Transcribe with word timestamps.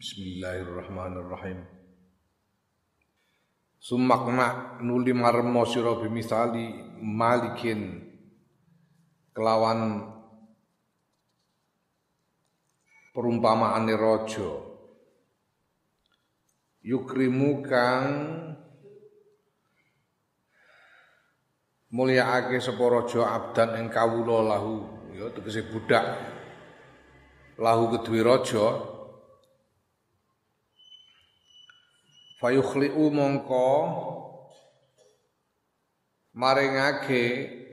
Bismillahirrahmanirrahim. 0.00 1.60
Sumakna 3.76 4.80
nuli 4.80 5.12
marmo 5.12 5.68
sira 5.68 5.92
bimisali 5.92 6.72
malikin 7.04 8.00
kelawan 9.36 10.08
perumpamaane 13.12 13.92
raja. 13.92 14.72
Yukrimu 16.80 17.60
kang 17.60 18.08
mulyaake 21.92 22.56
sapa 22.56 22.84
raja 22.88 23.36
abdan 23.36 23.84
ing 23.84 23.92
kawula 23.92 24.48
lahu. 24.48 24.80
Ya 25.12 25.28
tegese 25.28 25.68
budak 25.68 26.08
lahu 27.60 27.92
kedue 27.92 28.24
raja 28.24 28.96
fayukhli'u 32.40 33.12
mongko 33.12 33.68
maringake 36.32 37.24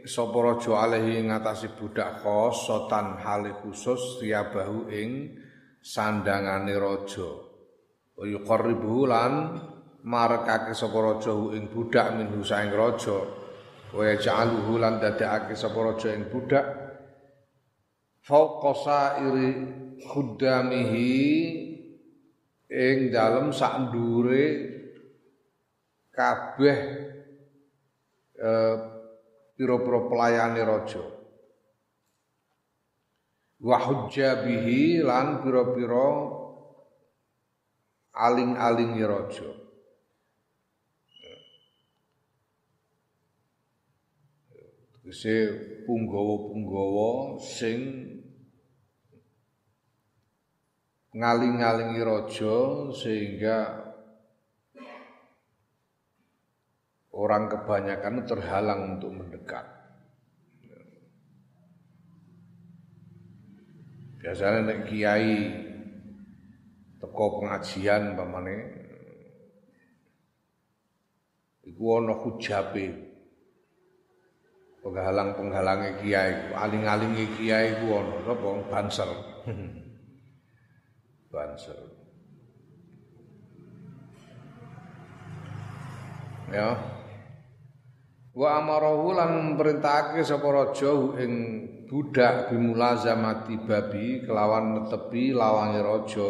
sapa 0.04 0.38
raja 0.44 0.84
alaihi 0.84 1.24
ngatasi 1.24 1.80
budak 1.80 2.20
khosotan 2.20 3.16
hale 3.24 3.56
khusus 3.64 4.20
tiabahu 4.20 4.92
ing 4.92 5.40
sandangane 5.80 6.76
raja. 6.76 7.48
Yuqarribu 8.18 9.08
lan 9.08 9.62
marekake 10.04 10.76
sapa 10.76 11.00
raja 11.00 11.32
ing 11.56 11.72
budak 11.72 12.20
minhu 12.20 12.44
saing 12.44 12.76
raja. 12.76 13.20
Wa 13.88 14.04
yaj'aluhu 14.04 14.84
lan 14.84 15.00
dadekake 15.00 15.56
sapa 15.56 15.80
raja 15.80 16.12
ing 16.12 16.28
budak. 16.28 16.66
Fauqa 18.20 18.72
sairi 18.84 19.50
khuddamihi 20.04 21.16
ing 22.68 23.12
dalem 23.16 23.56
sak 23.56 23.88
ndure 23.88 24.46
kabeh 26.12 26.80
eh, 28.36 28.76
pira-pira 29.56 30.00
pelayane 30.06 30.62
raja. 30.62 31.04
Wa 33.58 33.78
hujjabihi 33.82 35.02
lan 35.02 35.42
pira-pira 35.42 36.10
aling-alingi 38.14 39.04
raja. 39.06 39.50
Tegese 44.98 45.36
punggawa-punggawa 45.88 47.40
sing 47.40 47.80
ngaling-ngalingi 51.18 52.02
raja 52.06 52.58
sehingga 52.94 53.58
orang 57.10 57.50
kebanyakan 57.50 58.22
terhalang 58.30 58.82
untuk 58.98 59.12
mendekat. 59.18 59.66
Biasanya 64.22 64.60
nek 64.70 64.80
kiai 64.86 65.34
teko 67.02 67.26
pengajian 67.42 68.14
pamane 68.14 68.56
iku 71.66 72.02
ana 72.02 72.14
hujabe 72.14 72.86
penghalang-penghalange 74.86 75.98
kiai, 76.06 76.54
aling-alinge 76.54 77.26
kiai 77.42 77.74
ku 77.82 77.98
ana 77.98 78.16
sapa 78.22 78.50
banser. 78.70 79.10
banser. 81.32 81.78
Ya. 86.48 86.80
Wa 88.38 88.62
amarahu 88.62 89.18
lan 89.18 89.32
perintahake 89.60 90.24
sapa 90.24 90.48
raja 90.48 90.94
ing 91.20 91.34
budak 91.90 92.54
bimulazamati 92.54 93.60
babi 93.66 94.24
kelawan 94.24 94.78
netepi 94.78 95.34
lawange 95.34 95.82
raja. 95.84 96.30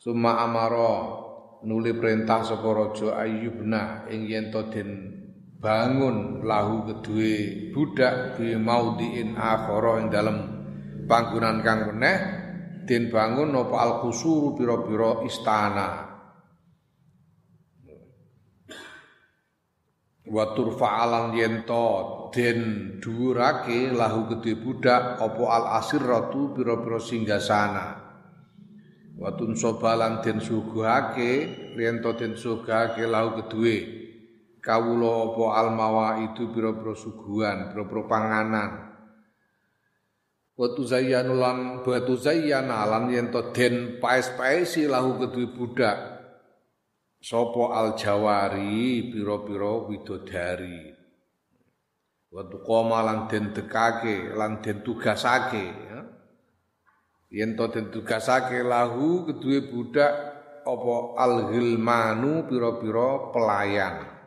Suma 0.00 0.40
amara 0.40 1.20
nuli 1.66 1.92
perintah 1.92 2.40
sapa 2.40 2.64
raja 2.72 3.20
Ayyubna 3.20 4.08
ing 4.08 4.24
yen 4.24 4.48
to 4.48 4.64
den 4.72 5.20
bangun 5.60 6.40
lahu 6.40 6.88
kedue 6.88 7.68
budak 7.76 8.40
bi 8.40 8.56
maudhiin 8.56 9.36
akhara 9.36 10.00
ing 10.00 10.08
dalem 10.08 10.38
panggonan 11.04 11.60
kang 11.60 11.92
meneh 11.92 12.39
den 12.90 13.06
bangun 13.06 13.54
napa 13.54 13.86
al 13.86 13.92
qusuru 14.02 14.58
pira-pira 14.58 15.22
istana. 15.22 16.10
Wa 20.26 20.58
turfa'alan 20.58 21.38
yen 21.38 21.62
to 21.62 21.86
den 22.34 22.58
dhuwurake 22.98 23.94
lahu 23.94 24.26
kedue 24.34 24.58
budak 24.58 25.22
apa 25.22 25.44
al 25.46 25.64
asirratu 25.78 26.50
pira-pira 26.58 26.98
singgasana. 26.98 27.86
Wa 29.14 29.38
tunsobalan 29.38 30.18
den 30.26 30.42
suguhake 30.42 31.32
yen 31.78 32.02
to 32.02 32.10
den 32.18 32.34
sugahake 32.34 33.06
lahu 33.06 33.38
kedue 33.38 33.76
kawula 34.58 35.30
apa 35.30 35.44
almawa 35.62 36.08
itu 36.26 36.50
pira-pira 36.50 36.98
suguhan, 36.98 37.70
pira-pira 37.70 38.02
panganan. 38.10 38.89
Wa 40.60 40.76
tuzayyanu 40.76 41.40
lan 41.40 41.58
batu 41.80 42.20
zayyana 42.20 42.84
lan 42.84 43.08
yen 43.08 43.32
to 43.32 43.48
den 43.56 43.96
paes-paesi 43.96 44.84
lahu 44.84 45.16
kedue 45.16 45.56
budak. 45.56 46.20
Sopo 47.16 47.72
aljawari 47.72 49.08
pira-pira 49.08 49.88
widodari. 49.88 50.92
Wa 52.28 52.44
tuqama 52.44 53.00
lan 53.08 53.24
den 53.32 53.56
dekake 53.56 54.36
lan 54.36 54.60
den 54.60 54.84
tugasake 54.84 55.64
ya. 55.64 55.98
Yen 57.32 57.56
den 57.56 57.88
tugasake 57.88 58.60
lahu 58.60 59.32
kedue 59.32 59.64
budak 59.64 60.12
apa 60.60 60.94
alghilmanu 61.24 62.44
pira-pira 62.44 63.32
pelayan 63.32 64.19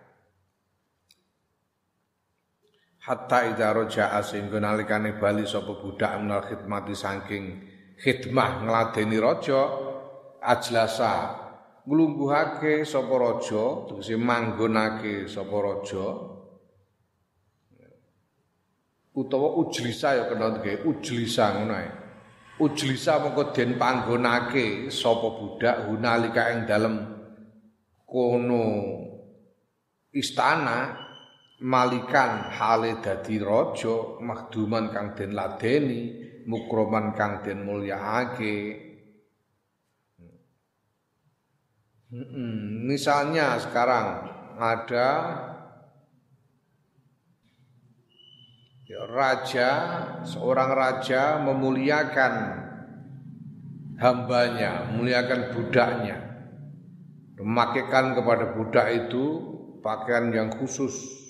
hatta 3.04 3.52
idza 3.52 3.76
raja'a 3.76 4.24
sehingga 4.24 4.64
nalikane 4.64 5.20
bali 5.20 5.44
sapa 5.44 5.76
budak 5.76 6.24
menal 6.24 6.48
khidmati 6.48 6.96
saking 6.96 7.60
khidmah 8.00 8.64
ngladeni 8.64 9.20
raja 9.20 9.60
ajlasa 10.40 11.44
nglungguhake 11.84 12.88
sapa 12.88 13.16
raja 13.20 13.92
tegese 13.92 14.16
manggonake 14.16 15.28
sapa 15.28 15.58
raja. 15.60 16.08
Utawa 19.14 19.62
ujlisa 19.62 20.18
ya 20.18 20.24
kena 20.26 20.58
nggih 20.58 20.90
ujlisa 20.90 21.60
ngono 21.60 21.76
ae. 21.76 21.92
Ujlisa 22.64 23.20
mengko 23.20 23.52
den 23.54 23.76
panggonake 23.78 24.90
sapa 24.90 25.28
budak 25.38 25.86
hunalika 25.86 26.50
ing 26.56 26.66
dalem 26.66 26.96
kono 28.08 28.64
istana 30.16 31.04
malikan 31.62 32.50
hale 32.50 32.98
dadi 33.04 33.38
raja 33.38 34.18
mahduman 34.24 34.90
kang 34.90 35.14
den 35.14 35.38
ladeni 35.38 36.02
mukroman 36.50 37.14
kang 37.14 37.46
den 37.46 37.62
mulyaake 37.68 38.82
misalnya 42.90 43.58
sekarang 43.62 44.30
ada 44.58 45.10
ya, 48.86 49.02
raja 49.10 49.70
seorang 50.22 50.70
raja 50.78 51.42
memuliakan 51.42 52.64
hambanya 53.98 54.92
memuliakan 54.92 55.56
budaknya. 55.56 56.18
Memakaikan 57.44 58.16
kepada 58.16 58.56
budak 58.56 58.88
itu 58.94 59.24
pakaian 59.84 60.32
yang 60.32 60.48
khusus 60.48 61.23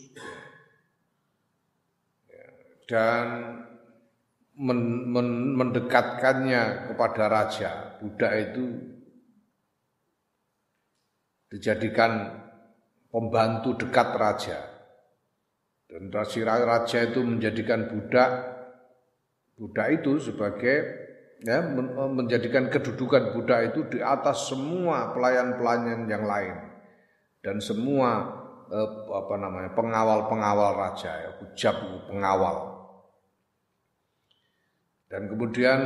dan 2.93 3.25
men, 4.53 5.09
men, 5.09 5.57
mendekatkannya 5.57 6.93
kepada 6.93 7.25
raja. 7.25 7.97
Budak 7.97 8.33
itu 8.37 8.65
dijadikan 11.49 12.37
pembantu 13.09 13.81
dekat 13.81 14.13
raja. 14.13 14.59
Dan 15.89 16.13
raja 16.13 16.99
itu 17.01 17.21
menjadikan 17.25 17.89
budak 17.89 18.53
budak 19.53 20.01
itu 20.01 20.17
sebagai 20.17 20.77
ya 21.45 21.61
menjadikan 22.09 22.73
kedudukan 22.73 23.37
budak 23.37 23.69
itu 23.69 23.85
di 23.85 23.99
atas 24.01 24.49
semua 24.49 25.13
pelayan-pelayan 25.13 26.09
yang 26.09 26.25
lain 26.25 26.55
dan 27.45 27.61
semua 27.61 28.33
eh, 28.73 28.89
apa 29.13 29.35
namanya 29.37 29.69
pengawal-pengawal 29.77 30.73
raja 30.73 31.11
ya 31.13 31.29
pengawal 32.09 32.72
dan 35.13 35.29
kemudian 35.29 35.79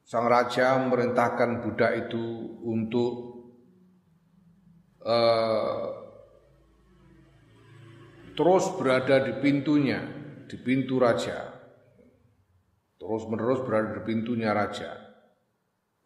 sang 0.00 0.24
raja 0.24 0.80
memerintahkan 0.80 1.60
budak 1.60 2.08
itu 2.08 2.56
untuk 2.64 3.12
uh, 5.04 5.92
terus 8.32 8.64
berada 8.80 9.28
di 9.28 9.44
pintunya, 9.44 10.00
di 10.48 10.56
pintu 10.56 10.96
raja. 10.96 11.52
Terus 12.96 13.28
menerus 13.28 13.60
berada 13.60 13.92
di 13.92 14.02
pintunya 14.08 14.56
raja. 14.56 14.96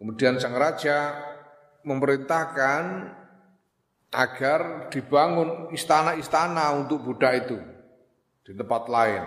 Kemudian 0.03 0.43
sang 0.43 0.59
raja 0.59 1.23
memerintahkan 1.87 3.14
agar 4.11 4.91
dibangun 4.91 5.71
istana-istana 5.71 6.82
untuk 6.82 6.99
budak 7.06 7.47
itu 7.47 7.62
di 8.43 8.59
tempat 8.59 8.91
lain. 8.91 9.23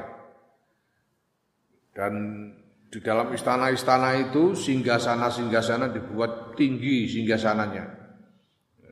Dan 1.96 2.14
di 2.92 3.00
dalam 3.00 3.32
istana-istana 3.32 4.20
itu 4.20 4.52
singgasana-singgasana 4.52 5.96
dibuat 5.96 6.60
tinggi 6.60 7.08
singgasananya. 7.08 7.88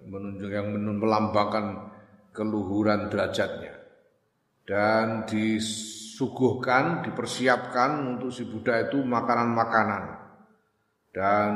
Menunjuk 0.08 0.50
yang 0.50 0.72
melambangkan 0.72 1.92
keluhuran 2.32 3.12
derajatnya. 3.12 3.76
Dan 4.64 5.28
disuguhkan, 5.28 7.04
dipersiapkan 7.04 8.16
untuk 8.16 8.32
si 8.32 8.48
Buddha 8.48 8.88
itu 8.88 9.04
makanan-makanan. 9.04 10.04
Dan 11.12 11.50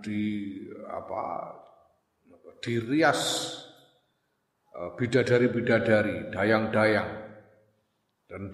di 0.00 0.56
apa 0.88 1.52
dirias 2.64 3.20
eh, 4.72 4.90
bidadari-bidadari, 4.96 6.32
dayang-dayang 6.32 7.10
dan 8.30 8.48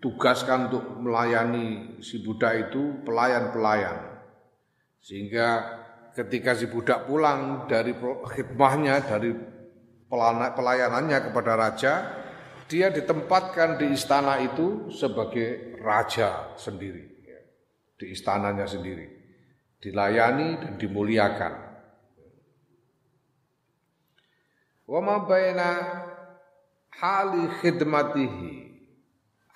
ditugaskan 0.00 0.72
untuk 0.72 0.96
melayani 0.96 2.00
si 2.00 2.24
budak 2.24 2.72
itu 2.72 3.04
pelayan-pelayan. 3.04 4.16
Sehingga 5.04 5.60
ketika 6.16 6.56
si 6.56 6.72
budak 6.72 7.04
pulang 7.04 7.68
dari 7.68 7.92
khidmahnya, 8.32 9.04
dari 9.04 9.36
pelayanannya 10.56 11.18
kepada 11.28 11.52
raja, 11.52 11.92
dia 12.64 12.88
ditempatkan 12.88 13.76
di 13.76 13.92
istana 13.92 14.40
itu 14.40 14.88
sebagai 14.88 15.76
raja 15.84 16.56
sendiri. 16.56 17.04
Di 18.00 18.08
istananya 18.16 18.64
sendiri. 18.64 19.04
Dilayani 19.84 20.64
dan 20.64 20.72
dimuliakan. 20.80 21.54
Wa 24.88 25.00
ma 25.04 25.28
baina 25.28 25.70
hali 26.88 27.52
khidmatihi 27.60 28.69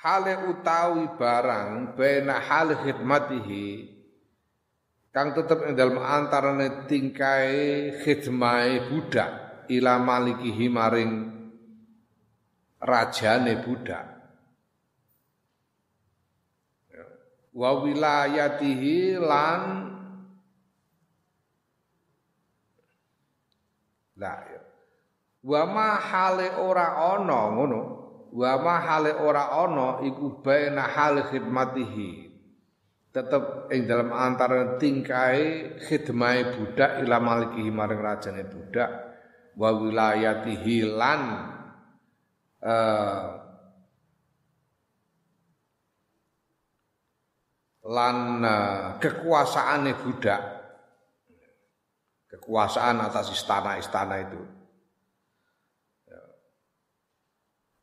hale 0.05 0.53
utawi 0.53 1.17
barang 1.17 1.97
bena 1.97 2.37
hal 2.37 2.77
khidmatihi 2.77 3.89
kang 5.09 5.33
tetep 5.33 5.65
ing 5.65 5.73
dalem 5.73 5.97
antarane 5.97 6.85
tingkai 6.85 7.97
khidmai 8.05 8.93
budak 8.93 9.65
ila 9.73 9.97
malikihi 9.97 10.69
maring 10.69 11.13
rajane 12.85 13.65
budak 13.65 14.05
wa 17.57 17.71
wilayatihi 17.81 19.17
lan 19.25 19.63
la 24.21 24.35
ya. 24.53 24.63
wa 25.49 25.63
ma 25.65 25.89
hale 25.97 26.61
ora 26.61 27.17
ana 27.17 27.41
ngono 27.57 27.94
wa 28.35 28.59
ma 28.59 28.83
hale 28.83 29.15
ora 29.15 29.55
ana 29.55 30.03
iku 30.03 30.43
baina 30.43 30.91
hal 30.91 31.31
khidmatihi. 31.31 32.35
Tetep 33.15 33.71
ing 33.71 33.87
dalam 33.87 34.11
antara 34.11 34.75
tingkai 34.75 35.79
khidmai 35.79 36.51
budak 36.51 36.99
ila 37.07 37.23
malikihi 37.23 37.71
maring 37.71 38.03
rajane 38.03 38.43
budak. 38.43 38.91
Wa 39.55 39.71
wilayatihi 39.71 40.99
lan 40.99 41.23
uh, 42.59 43.25
lan 47.87 48.17
uh, 48.43 48.99
kekuasaane 48.99 49.95
budak. 50.03 50.43
Kekuasaan 52.35 52.99
atas 52.99 53.31
istana-istana 53.31 54.27
itu 54.27 54.64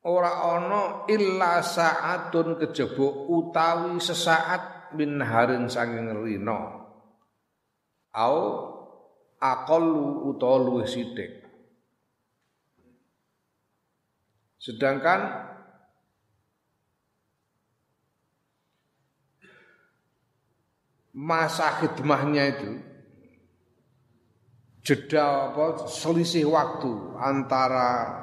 ora 0.01 0.57
ana 0.57 1.05
illa 1.05 1.61
saatun 1.61 2.57
kejaba 2.57 3.29
utawi 3.29 4.01
sesaat 4.01 4.93
min 4.97 5.21
harin 5.21 5.69
sanging 5.69 6.09
rina. 6.25 6.81
Au 8.11 8.37
aqallu 9.39 10.27
utawa 10.33 10.57
luwih 10.61 10.89
sithik. 10.89 11.41
Sedangkan 14.61 15.49
masa 21.17 21.81
khidmahnya 21.81 22.43
itu 22.53 22.71
jeda 24.85 25.49
apa 25.49 25.89
selisih 25.89 26.45
waktu 26.45 27.17
antara 27.17 28.20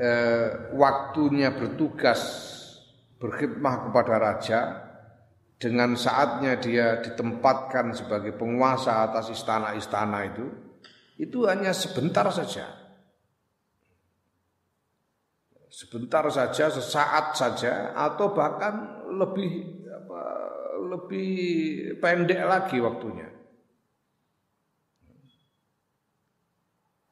eh, 0.00 0.72
waktunya 0.72 1.52
bertugas 1.52 2.20
berkhidmah 3.20 3.88
kepada 3.88 4.14
raja. 4.16 4.60
Dengan 5.60 5.92
saatnya 5.92 6.56
dia 6.56 7.04
ditempatkan 7.04 7.92
sebagai 7.92 8.32
penguasa 8.32 9.04
atas 9.04 9.28
istana-istana 9.28 10.32
itu 10.32 10.48
itu 11.20 11.44
hanya 11.44 11.76
sebentar 11.76 12.24
saja. 12.32 12.64
Sebentar 15.68 16.24
saja 16.32 16.72
sesaat 16.72 17.36
saja 17.36 17.92
atau 17.92 18.32
bahkan 18.32 19.04
lebih 19.12 19.84
apa, 19.84 20.22
lebih 20.96 21.32
pendek 22.00 22.40
lagi 22.40 22.80
waktunya. 22.80 23.28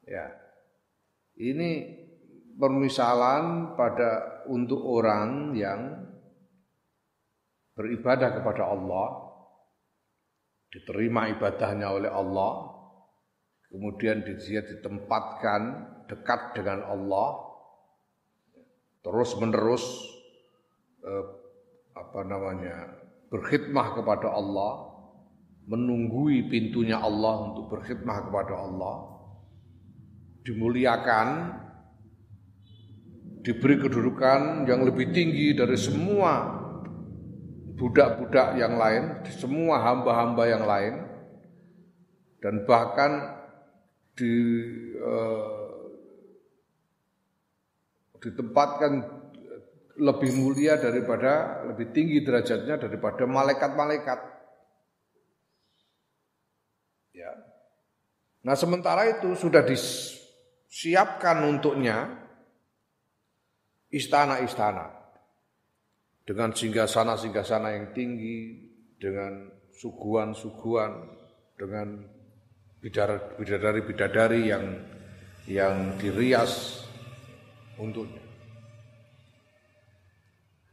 Ya. 0.08 0.32
Ini 1.37 1.98
permisalan 2.58 3.78
pada 3.78 4.43
untuk 4.50 4.82
orang 4.82 5.55
yang 5.55 6.10
beribadah 7.78 8.43
kepada 8.43 8.75
Allah, 8.75 9.08
diterima 10.75 11.31
ibadahnya 11.31 11.87
oleh 11.94 12.10
Allah, 12.10 12.75
kemudian 13.70 14.26
dia 14.26 14.66
ditempatkan 14.66 15.62
dekat 16.11 16.59
dengan 16.59 16.83
Allah, 16.90 17.47
terus 19.06 19.38
menerus 19.38 19.87
eh, 21.06 21.25
apa 21.94 22.21
namanya 22.26 22.99
berkhidmah 23.30 24.02
kepada 24.02 24.35
Allah, 24.35 24.99
menunggui 25.71 26.50
pintunya 26.50 26.99
Allah 26.99 27.54
untuk 27.54 27.71
berkhidmah 27.71 28.26
kepada 28.26 28.54
Allah, 28.59 28.97
dimuliakan 30.42 31.28
diberi 33.49 33.81
kedudukan 33.81 34.69
yang 34.69 34.85
lebih 34.85 35.09
tinggi 35.09 35.57
dari 35.57 35.81
semua 35.81 36.61
budak-budak 37.81 38.61
yang 38.61 38.76
lain, 38.76 39.25
semua 39.33 39.81
hamba-hamba 39.88 40.45
yang 40.45 40.69
lain, 40.69 40.95
dan 42.45 42.69
bahkan 42.69 43.40
di, 44.12 44.37
uh, 45.00 45.88
ditempatkan 48.21 49.17
lebih 49.97 50.31
mulia 50.37 50.76
daripada 50.76 51.64
lebih 51.73 51.88
tinggi 51.97 52.21
derajatnya 52.21 52.76
daripada 52.76 53.25
malaikat-malaikat. 53.25 54.21
Ya. 57.17 57.33
Nah 58.45 58.55
sementara 58.61 59.09
itu 59.09 59.33
sudah 59.33 59.64
disiapkan 59.64 61.49
untuknya 61.49 62.17
istana-istana 63.88 64.99
dengan 66.28 66.52
singgasana-singgasana 66.52 67.73
yang 67.73 67.87
tinggi, 67.97 68.68
dengan 69.00 69.49
suguhan-suguhan, 69.73 70.92
dengan 71.57 72.04
bidadari-bidadari 72.85 74.52
yang 74.52 74.64
yang 75.49 75.97
dirias 75.97 76.85
untuknya. 77.80 78.28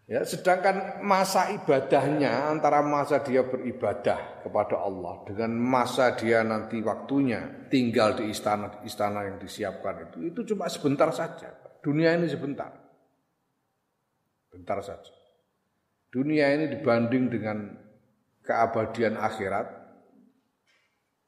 Ya, 0.05 0.22
sedangkan 0.22 1.01
masa 1.01 1.50
ibadahnya 1.50 2.53
antara 2.53 2.86
masa 2.86 3.25
dia 3.25 3.41
beribadah 3.41 4.45
kepada 4.45 4.77
Allah 4.77 5.25
dengan 5.25 5.50
masa 5.57 6.13
dia 6.13 6.45
nanti 6.45 6.77
waktunya 6.77 7.65
tinggal 7.74 8.13
di 8.13 8.29
istana-istana 8.29 9.34
yang 9.34 9.41
disiapkan 9.41 10.05
itu 10.05 10.29
itu 10.29 10.53
cuma 10.53 10.69
sebentar 10.69 11.10
saja. 11.10 11.50
Dunia 11.81 12.13
ini 12.13 12.29
sebentar. 12.29 12.85
Bentar 14.55 14.79
saja. 14.79 15.12
Dunia 16.07 16.47
ini 16.55 16.71
dibanding 16.71 17.27
dengan 17.27 17.75
keabadian 18.39 19.19
akhirat 19.19 19.67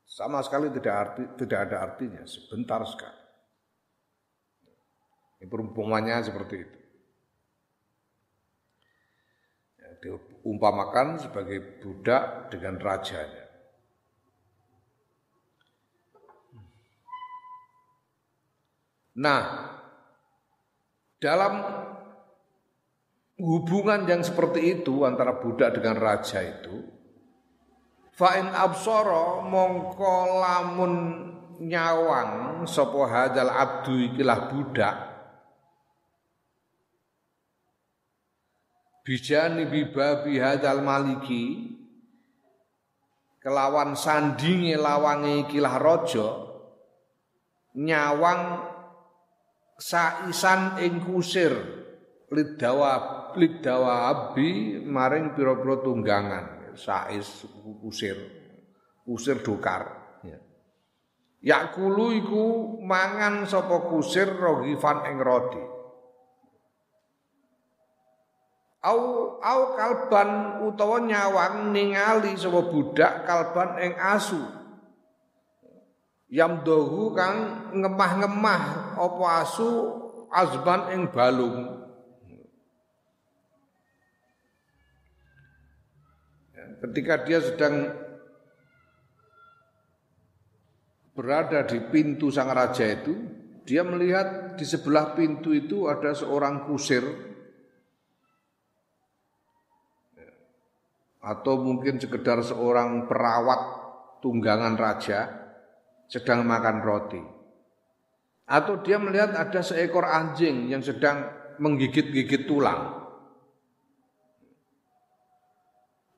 sama 0.08 0.40
sekali 0.40 0.72
tidak 0.72 0.96
arti 0.96 1.24
tidak 1.36 1.60
ada 1.68 1.78
artinya 1.84 2.24
sebentar 2.24 2.80
sekali. 2.88 3.22
Ini 5.38 5.46
perumpamannya 5.52 6.24
seperti 6.24 6.56
itu. 6.56 6.80
Ya, 9.78 9.90
diumpamakan 10.02 11.20
sebagai 11.20 11.84
budak 11.84 12.48
dengan 12.50 12.80
rajanya. 12.80 13.46
Nah, 19.18 19.44
dalam 21.18 21.54
hubungan 23.38 24.10
yang 24.10 24.26
seperti 24.26 24.82
itu 24.82 25.06
antara 25.06 25.38
budak 25.38 25.78
dengan 25.78 25.98
raja 26.02 26.42
itu, 26.42 26.82
fa'in 28.18 28.50
absoro 28.50 29.46
mongko 29.46 30.16
lamun 30.42 30.94
nyawang 31.62 32.66
sapa 32.70 33.02
hadal 33.10 33.50
abdu 33.50 33.98
ikilah 34.14 34.40
budak 34.54 34.96
bijani 39.02 39.66
bibabi 39.66 40.38
hadal 40.38 40.86
maliki 40.86 41.74
kelawan 43.42 43.98
sandinge 43.98 44.78
lawange 44.78 45.50
ikilah 45.50 45.76
raja 45.82 46.30
nyawang 47.78 48.66
saisan 49.78 50.82
ing 50.82 51.06
kusir 51.06 51.54
lidawa 52.34 53.17
lidawa 53.38 54.10
abi 54.10 54.82
maring 54.82 55.38
pira-pira 55.38 55.80
tunggangan. 55.86 56.46
Sais 56.74 57.46
kusir 57.82 58.18
kusir 59.06 59.40
dokar. 59.46 59.94
Ya. 60.26 60.42
Yakulu 61.42 62.14
iku 62.18 62.46
mangan 62.82 63.46
sapa 63.46 63.88
kusir 63.88 64.34
rogifan 64.36 65.06
ing 65.10 65.18
roti 65.22 65.64
au 68.88 69.02
au 69.42 69.62
kalban 69.76 70.62
utawa 70.64 71.04
nyawang 71.04 71.76
ningali 71.76 72.38
sapa 72.40 72.62
budak 72.70 73.28
kalban 73.28 73.78
ing 73.84 73.94
asu. 73.98 74.42
Dohu 76.68 77.16
kang 77.16 77.72
ngemah-ngemah 77.72 78.64
apa 79.00 79.26
asu 79.48 79.96
azban 80.28 80.92
ing 80.92 81.08
balung 81.08 81.87
ketika 86.88 87.28
dia 87.28 87.40
sedang 87.44 87.94
berada 91.18 91.66
di 91.66 91.82
pintu 91.90 92.30
sang 92.30 92.54
raja 92.54 92.86
itu 92.86 93.14
dia 93.68 93.84
melihat 93.84 94.56
di 94.56 94.64
sebelah 94.64 95.12
pintu 95.18 95.52
itu 95.52 95.92
ada 95.92 96.16
seorang 96.16 96.70
kusir 96.70 97.04
atau 101.28 101.60
mungkin 101.60 102.00
sekedar 102.00 102.40
seorang 102.40 103.10
perawat 103.12 103.62
tunggangan 104.24 104.80
raja 104.80 105.28
sedang 106.08 106.48
makan 106.48 106.78
roti. 106.80 107.22
Atau 108.48 108.80
dia 108.80 108.96
melihat 108.96 109.36
ada 109.36 109.60
seekor 109.60 110.08
anjing 110.08 110.72
yang 110.72 110.80
sedang 110.80 111.28
menggigit-gigit 111.60 112.48
tulang. 112.48 113.07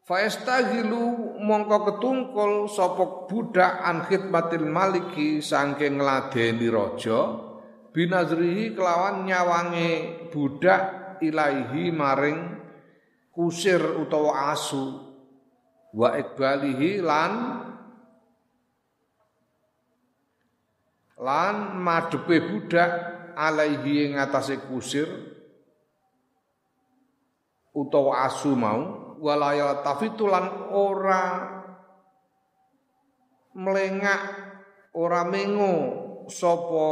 Faestahilu 0.09 1.37
mongko 1.37 1.85
ketungkul 1.85 2.65
sopok 2.65 3.29
budak 3.29 3.77
an 3.85 4.09
khidmatil 4.09 4.65
maliki 4.65 5.37
sangking 5.37 6.01
ngladeni 6.01 6.65
raja 6.65 7.37
binazrihi 7.93 8.73
kelawan 8.73 9.29
nyawange 9.29 9.89
budak 10.33 11.13
ilaihi 11.21 11.93
maring 11.93 12.57
kusir 13.29 13.77
utawa 14.01 14.49
asu 14.49 14.97
wa 15.93 16.17
ikbalihi 16.17 17.05
lan 17.05 17.33
lan 21.21 21.55
madepe 21.85 22.49
budak 22.49 22.91
alaihi 23.37 24.09
ing 24.09 24.17
atase 24.17 24.57
kusir 24.57 25.05
utawa 27.77 28.25
asu 28.25 28.57
mau 28.57 29.08
walaya 29.19 29.83
tafitulan 29.83 30.71
ora 30.71 31.23
melengak 33.53 34.21
ora 34.95 35.27
mengo 35.27 35.75
sapa 36.31 36.87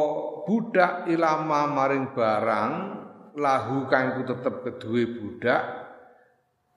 budak 0.45 1.07
ilama 1.07 1.65
maring 1.71 2.11
barang 2.11 2.71
lahu 3.37 3.87
kang 3.87 4.21
tetep 4.21 4.65
kedue 4.65 5.03
budak 5.17 5.63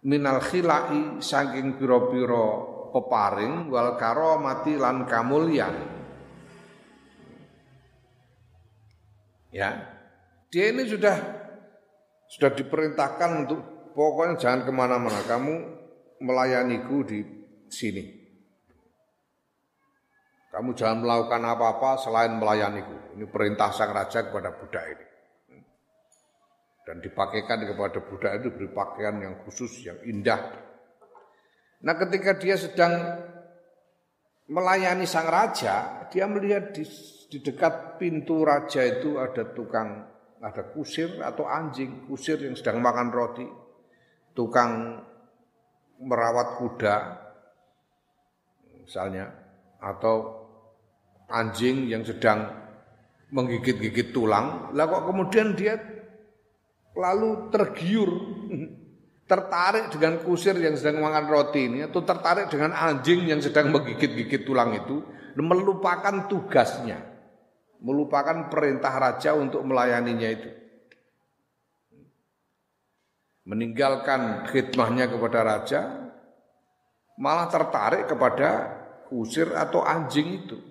minal 0.06 0.40
khilai 0.40 1.18
saking 1.20 1.76
pira-pira 1.76 2.48
peparing 2.94 3.68
wal 3.68 3.98
karomati 3.98 4.78
lan 4.78 5.04
kamulyan 5.04 6.00
Ya. 9.50 9.82
Dia 10.50 10.70
ini 10.74 10.86
sudah 10.86 11.14
sudah 12.30 12.50
diperintahkan 12.54 13.30
untuk 13.46 13.60
pokoknya 14.00 14.40
jangan 14.40 14.60
ke 14.64 14.72
mana-mana. 14.72 15.20
Kamu 15.28 15.54
melayaniku 16.24 17.04
di 17.04 17.20
sini. 17.68 18.04
Kamu 20.50 20.72
jangan 20.72 21.04
melakukan 21.04 21.44
apa-apa 21.44 22.00
selain 22.00 22.32
melayaniku. 22.40 23.12
Ini 23.14 23.28
perintah 23.28 23.68
sang 23.76 23.92
raja 23.92 24.24
kepada 24.24 24.56
budak 24.56 24.84
ini. 24.88 25.06
Dan 26.88 27.04
dipakaikan 27.04 27.68
kepada 27.68 28.00
budak 28.02 28.32
itu 28.40 28.48
beri 28.56 28.68
pakaian 28.72 29.20
yang 29.20 29.34
khusus, 29.44 29.84
yang 29.84 30.00
indah. 30.08 30.40
Nah 31.84 31.94
ketika 31.94 32.34
dia 32.40 32.56
sedang 32.58 33.20
melayani 34.50 35.06
sang 35.06 35.28
raja, 35.28 36.08
dia 36.10 36.26
melihat 36.26 36.74
di 36.74 36.82
di 37.30 37.38
dekat 37.38 38.02
pintu 38.02 38.42
raja 38.42 38.82
itu 38.82 39.22
ada 39.22 39.54
tukang 39.54 40.02
ada 40.42 40.66
kusir 40.74 41.22
atau 41.22 41.46
anjing 41.46 42.10
kusir 42.10 42.42
yang 42.42 42.58
sedang 42.58 42.82
makan 42.82 43.14
roti 43.14 43.46
tukang 44.32 45.02
merawat 46.00 46.56
kuda 46.56 46.96
misalnya 48.84 49.30
atau 49.78 50.46
anjing 51.28 51.86
yang 51.86 52.02
sedang 52.02 52.48
menggigit-gigit 53.30 54.10
tulang 54.10 54.74
lah 54.74 54.86
kok 54.90 55.06
kemudian 55.06 55.54
dia 55.54 55.78
lalu 56.96 57.52
tergiur 57.54 58.10
tertarik 59.30 59.94
dengan 59.94 60.18
kusir 60.26 60.58
yang 60.58 60.74
sedang 60.74 60.98
makan 61.06 61.24
roti 61.30 61.70
ini 61.70 61.86
atau 61.86 62.02
tertarik 62.02 62.50
dengan 62.50 62.74
anjing 62.74 63.30
yang 63.30 63.38
sedang 63.38 63.70
menggigit-gigit 63.70 64.42
tulang 64.42 64.74
itu 64.74 64.98
melupakan 65.38 66.26
tugasnya 66.26 67.10
melupakan 67.80 68.52
perintah 68.52 68.92
raja 69.00 69.32
untuk 69.34 69.64
melayaninya 69.64 70.28
itu. 70.28 70.48
Meninggalkan 73.50 74.46
khidmahnya 74.46 75.10
kepada 75.10 75.42
raja, 75.42 75.80
malah 77.18 77.50
tertarik 77.50 78.06
kepada 78.06 78.78
kusir 79.10 79.50
atau 79.50 79.82
anjing 79.82 80.46
itu. 80.46 80.70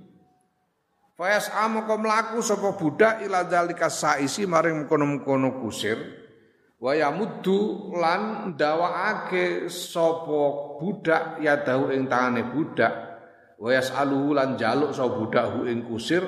Fayas 1.20 1.52
amoko 1.52 2.00
melaku 2.00 2.40
sapa 2.40 2.80
budak 2.80 3.20
ila 3.28 3.44
dalika 3.44 3.92
saisi 3.92 4.48
maring 4.48 4.88
mkono-mkono 4.88 5.60
kusir 5.60 6.00
waya 6.80 7.12
muddu 7.12 7.92
lan 8.00 8.56
dawaake 8.56 9.68
sapa 9.68 10.40
budak 10.80 11.44
ya 11.44 11.60
dahu 11.60 11.92
ing 11.92 12.08
tangane 12.08 12.48
budak 12.48 13.20
wayas 13.60 13.92
aluhu 13.92 14.32
lan 14.32 14.56
jaluk 14.56 14.96
sapa 14.96 15.12
budak 15.12 15.46
hu 15.52 15.68
ing 15.68 15.84
kusir 15.92 16.24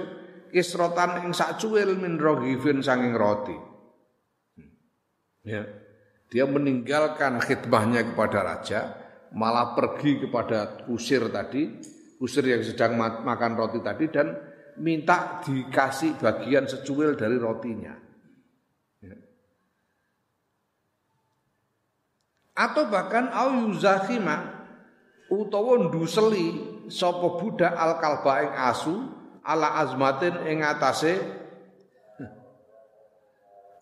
kisrotan 0.51 1.23
ing 1.23 1.31
sak 1.31 1.55
cuwil 1.55 1.95
min 1.95 2.19
roghifin 2.19 2.83
sanging 2.83 3.15
roti. 3.15 3.55
Ya. 5.47 5.63
Dia 6.31 6.47
meninggalkan 6.47 7.43
khidmahnya 7.43 8.15
kepada 8.15 8.39
raja, 8.39 8.79
malah 9.35 9.75
pergi 9.75 10.23
kepada 10.23 10.87
kusir 10.87 11.27
tadi, 11.27 11.75
kusir 12.15 12.47
yang 12.47 12.63
sedang 12.63 12.95
makan 12.95 13.59
roti 13.59 13.83
tadi 13.83 14.07
dan 14.07 14.39
minta 14.79 15.43
dikasih 15.43 16.15
bagian 16.15 16.71
secuil 16.71 17.19
dari 17.19 17.35
rotinya. 17.35 17.91
Ya. 19.03 19.15
Atau 22.55 22.87
bahkan 22.87 23.27
au 23.35 23.67
yuzakhima 23.67 24.63
utawa 25.27 25.83
nduseli 25.83 26.63
sapa 26.87 27.43
budak 27.43 27.75
al 27.75 27.99
kalba 27.99 28.33
ing 28.47 28.53
asu 28.55 28.95
ala 29.43 29.83
azmatin 29.83 30.47
ing 30.47 30.63
atase 30.63 31.19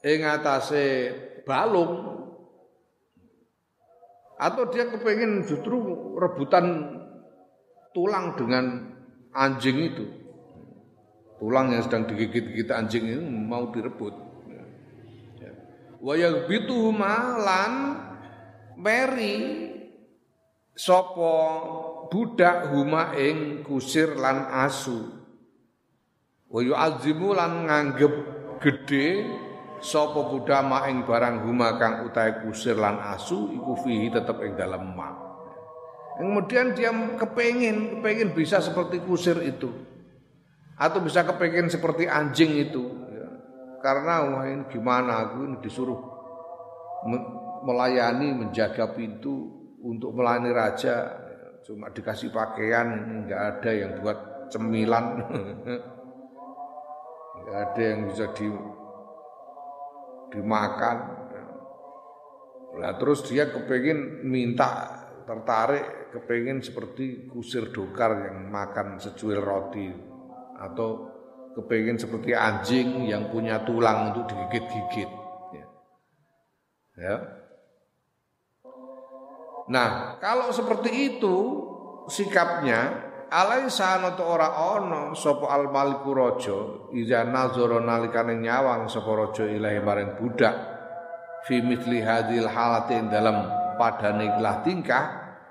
ing 0.01 0.25
atase 0.25 1.13
balung 1.45 2.18
Atau 4.39 4.71
dia 4.71 4.87
kepengen 4.87 5.43
justru 5.43 5.75
rebutan 6.15 6.95
tulang 7.91 8.39
dengan 8.39 8.95
anjing 9.35 9.77
itu. 9.91 10.05
Tulang 11.43 11.75
yang 11.75 11.83
sedang 11.83 12.07
digigit-gigit 12.07 12.71
anjing 12.71 13.03
itu 13.03 13.23
mau 13.23 13.67
direbut. 13.71 14.15
Wayang 15.99 16.47
bitu 16.47 16.95
malan 16.95 17.99
meri 18.79 19.67
sopo 20.71 21.35
budak 22.07 22.71
huma 22.71 23.11
ing 23.19 23.67
kusir 23.67 24.15
lan 24.15 24.47
asu. 24.47 25.19
Wayu 26.47 26.73
azimu 26.73 27.35
lan 27.35 27.67
nganggep 27.67 28.13
gede 28.63 29.27
sapa 29.79 30.27
budama 30.27 30.87
ing 30.91 31.07
barang 31.07 31.47
huma 31.47 31.79
kang 31.79 32.03
utahe 32.07 32.43
kusir 32.43 32.75
lan 32.75 32.99
asu 32.99 33.51
iku 33.55 33.79
fihi 33.79 34.11
tetep 34.11 34.39
ing 34.43 34.59
dalam 34.59 34.95
ma. 34.95 35.29
Kemudian 36.19 36.75
dia 36.75 36.91
kepengin, 37.15 37.95
kepengin 37.99 38.35
bisa 38.35 38.59
seperti 38.59 38.99
kusir 38.99 39.39
itu. 39.39 39.71
Atau 40.75 40.99
bisa 40.99 41.23
kepengin 41.23 41.71
seperti 41.71 42.11
anjing 42.11 42.59
itu. 42.59 42.91
Ya. 43.07 43.27
Karena 43.79 44.27
wah 44.27 44.43
ini 44.43 44.67
gimana 44.67 45.23
aku 45.23 45.47
ini 45.47 45.55
disuruh 45.63 45.99
melayani, 47.63 48.35
menjaga 48.35 48.91
pintu 48.91 49.47
untuk 49.79 50.11
melayani 50.11 50.51
raja. 50.51 51.07
Cuma 51.63 51.87
dikasih 51.87 52.35
pakaian, 52.35 52.87
nggak 53.23 53.41
ada 53.55 53.71
yang 53.71 53.91
buat 54.03 54.51
cemilan. 54.51 55.23
nggak 57.39 57.57
ada 57.63 57.79
yang 57.81 57.99
bisa 58.11 58.27
di 58.35 58.47
dimakan. 60.33 60.97
Nah, 62.79 62.93
terus 62.95 63.25
dia 63.27 63.49
kepingin 63.49 64.23
minta 64.23 64.97
tertarik 65.25 66.13
kepingin 66.15 66.61
seperti 66.61 67.29
kusir 67.29 67.69
dokar 67.69 68.29
yang 68.29 68.49
makan 68.49 68.97
secuil 68.97 69.41
roti 69.41 69.89
atau 70.57 71.05
kepingin 71.53 71.97
seperti 72.01 72.33
anjing 72.33 73.05
yang 73.09 73.29
punya 73.29 73.61
tulang 73.65 74.13
untuk 74.13 74.29
digigit-gigit. 74.31 75.09
Ya. 75.53 75.65
ya. 76.97 77.15
Nah, 79.69 80.17
kalau 80.17 80.49
seperti 80.49 81.17
itu 81.17 81.35
sikapnya 82.09 83.08
alaisa 83.29 84.01
ana 84.01 84.17
ora 84.19 84.49
ana 84.77 85.13
sapa 85.13 85.45
al 85.53 85.69
maliku 85.69 86.11
raja 86.17 86.57
iza 86.97 87.23
nazara 87.23 87.77
nalikane 87.77 88.41
nyawang 88.41 88.89
sapa 88.89 89.13
raja 89.13 89.45
ilahi 89.45 89.79
maring 89.79 90.17
budak 90.17 90.55
fi 91.45 91.61
mithli 91.61 92.01
hadhil 92.01 92.49
halati 92.49 92.97
dalam 93.07 93.45
padane 93.77 94.33
ikhlas 94.33 94.65
tingkah 94.65 95.03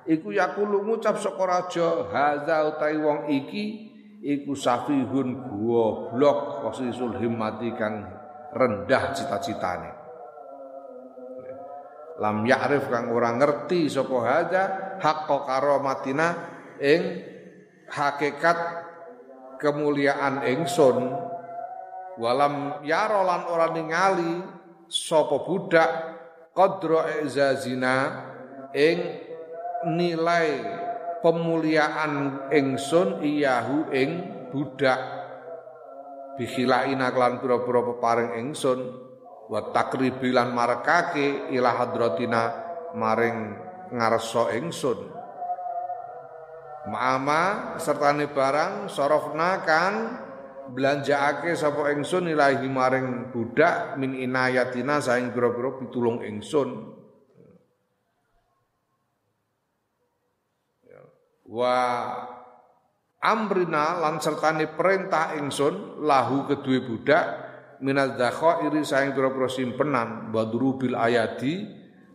iku 0.05 0.35
yakulu 0.35 0.85
ngucap 0.85 1.17
saka 1.23 1.43
raja 1.47 1.89
haza 2.11 2.57
utai 2.75 2.99
wong 2.99 3.31
iki 3.31 3.89
iku 4.25 4.53
safihun 4.59 5.47
goblok 5.47 6.67
qasisul 6.67 7.15
himmati 7.23 7.71
kang 7.79 8.03
rendah 8.49 9.15
cita-citane. 9.15 9.91
Lam 12.19 12.43
ya'rif 12.43 12.91
kang 12.91 13.15
ora 13.15 13.31
ngerti 13.39 13.87
sapa 13.87 14.17
haza 14.27 14.63
haqqa 14.99 15.37
karomatina 15.47 16.29
ing 16.83 17.03
hakikat 17.89 18.59
kemuliaan 19.59 20.45
ingsun 20.47 21.13
walam 22.21 22.83
yaro 22.85 23.27
lan 23.27 23.43
ora 23.49 23.69
ningali 23.75 24.43
sapa 24.89 25.43
budak 25.45 25.91
qadra 26.55 27.23
izazina 27.23 28.27
ing 28.75 28.99
nilai 29.87 30.51
pemuliaan 31.23 32.47
ingsun 32.51 33.23
iyahu 33.23 33.91
ing 33.95 34.11
budak. 34.51 35.01
Bikhilaina 36.39 37.11
klan 37.11 37.43
pira-pira 37.43 37.83
peparing 37.83 38.39
ingsun 38.47 38.79
wa 39.51 39.75
takribilan 39.75 40.55
marekake 40.55 41.51
ila 41.51 41.75
hadratina 41.75 42.43
maring 42.95 43.59
ngarsa 43.91 44.55
ingsun 44.55 45.18
Ma'ama 46.89 47.77
sertane 47.77 48.33
barang 48.33 48.89
sorofna 48.89 49.61
kang 49.63 49.95
belanjaake 50.73 51.53
sapa 51.57 51.93
ingsun 51.93 52.33
ilahi 52.33 52.69
maring 52.69 53.33
budak 53.33 53.97
min 54.01 54.17
inayatina 54.17 55.01
saing 55.01 55.33
pira-pira 55.33 55.77
pitulung 55.81 56.25
ingsun. 56.25 56.69
Ya. 60.85 61.03
Wa 61.49 61.77
amrina 63.21 64.01
lan 64.01 64.21
perintah 64.73 65.37
ingsun 65.37 66.05
lahu 66.05 66.49
kedue 66.49 66.85
budak 66.85 67.25
minaz 67.85 68.17
iri 68.65 68.83
saing 68.83 69.13
pira-pira 69.15 69.49
simpenan 69.49 70.33
badrubil 70.35 70.99
ayati 70.99 71.65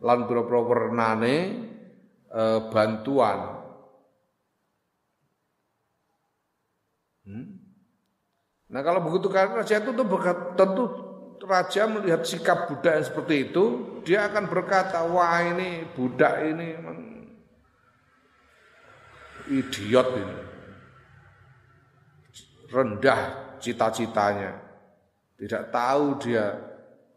lan 0.03 0.27
pira-pira 0.27 0.59
wernane 0.59 1.37
e, 2.27 2.43
bantuan 2.67 3.62
Hmm? 7.23 7.59
Nah 8.73 8.81
kalau 8.81 9.03
begitu 9.05 9.29
kan 9.31 9.53
raja 9.53 9.79
itu 9.79 9.91
tuh 9.93 10.07
tentu 10.57 10.83
raja 11.43 11.85
melihat 11.87 12.23
sikap 12.23 12.71
budak 12.71 12.99
yang 12.99 13.07
seperti 13.07 13.35
itu, 13.51 13.63
dia 14.07 14.27
akan 14.31 14.47
berkata, 14.47 15.03
wah 15.07 15.43
ini 15.43 15.83
budak 15.91 16.39
ini 16.43 16.67
memang 16.79 16.97
idiot 19.51 20.07
ini. 20.17 20.37
Rendah 22.71 23.21
cita-citanya. 23.61 24.57
Tidak 25.37 25.69
tahu 25.69 26.17
dia 26.23 26.57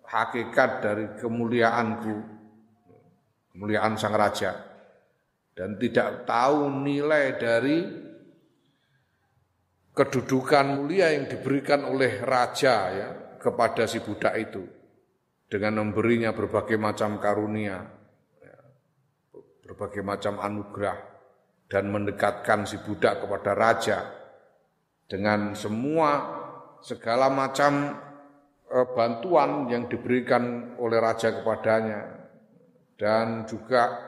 hakikat 0.05 0.71
dari 0.83 1.07
kemuliaanku, 1.17 2.17
kemuliaan 3.55 3.97
sang 3.97 4.13
raja. 4.13 4.53
Dan 5.57 5.81
tidak 5.81 6.29
tahu 6.29 6.69
nilai 6.85 7.41
dari 7.41 8.06
kedudukan 9.97 10.77
mulia 10.77 11.17
yang 11.17 11.25
diberikan 11.25 11.89
oleh 11.89 12.21
raja 12.21 12.77
ya 12.93 13.09
kepada 13.41 13.89
si 13.89 14.05
budak 14.05 14.37
itu. 14.37 14.61
Dengan 15.47 15.81
memberinya 15.81 16.35
berbagai 16.37 16.77
macam 16.77 17.23
karunia, 17.23 17.81
ya, 18.43 18.57
berbagai 19.65 20.03
macam 20.05 20.43
anugerah 20.43 20.99
dan 21.71 21.89
mendekatkan 21.89 22.69
si 22.69 22.77
budak 22.85 23.25
kepada 23.25 23.57
raja. 23.57 23.99
Dengan 25.07 25.55
semua 25.55 26.11
segala 26.83 27.31
macam 27.31 27.95
eh, 28.69 28.89
bantuan 28.93 29.71
yang 29.71 29.89
diberikan 29.89 30.77
oleh 30.77 30.99
raja 31.01 31.31
kepadanya. 31.31 32.27
Dan 32.97 33.47
juga 33.47 34.03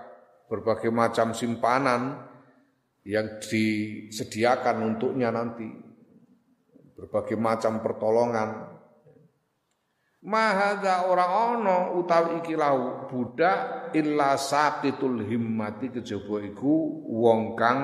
berbagai 0.51 0.91
macam 0.91 1.37
simpanan 1.37 2.29
yang 3.09 3.41
disediakan 3.41 4.85
untuknya 4.85 5.33
nanti. 5.33 5.65
Berbagai 6.93 7.41
macam 7.41 7.81
pertolongan. 7.81 8.77
Mahadza 10.29 11.09
ora 11.09 11.31
ana 11.31 11.95
utawi 11.95 12.43
iki 12.43 12.59
lau 12.59 13.07
budak 13.07 13.91
illa 13.95 14.35
saqitul 14.35 15.25
himmati 15.25 15.95
kejaba 15.95 16.43
iku 16.43 17.07
wong 17.07 17.55
kang 17.57 17.79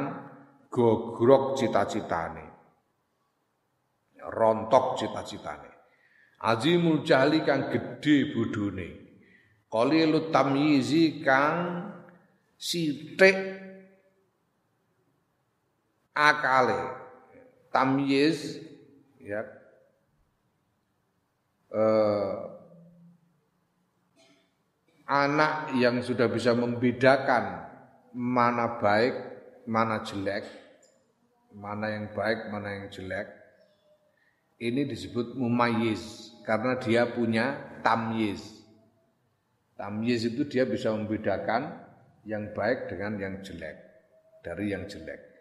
gogrok 0.68 1.56
cita-citane. 1.56 2.44
Rontok 4.18 4.98
cita-citane. 4.98 5.70
Azimul 6.42 7.06
jahli 7.06 7.40
kang 7.46 7.72
gedhe 7.72 8.34
bodhone 8.34 8.88
qalilut 9.72 10.28
tamyizi 10.28 11.24
kang 11.24 11.88
sithik 12.60 13.63
akale 16.14 16.78
tamyiz 17.74 18.62
ya 19.18 19.42
eh, 21.74 22.54
anak 25.04 25.76
yang 25.76 26.00
sudah 26.00 26.32
bisa 26.32 26.56
membedakan 26.56 27.68
mana 28.14 28.78
baik, 28.78 29.14
mana 29.66 30.00
jelek, 30.06 30.46
mana 31.52 31.92
yang 31.92 32.06
baik, 32.14 32.48
mana 32.48 32.68
yang 32.78 32.86
jelek. 32.88 33.28
Ini 34.62 34.86
disebut 34.86 35.34
mumayyiz 35.34 36.30
karena 36.46 36.78
dia 36.78 37.10
punya 37.10 37.58
tamyiz. 37.82 38.64
Tamyiz 39.74 40.30
itu 40.30 40.46
dia 40.46 40.62
bisa 40.62 40.94
membedakan 40.94 41.74
yang 42.22 42.54
baik 42.54 42.86
dengan 42.86 43.18
yang 43.18 43.34
jelek 43.42 43.76
dari 44.46 44.70
yang 44.70 44.86
jelek. 44.86 45.33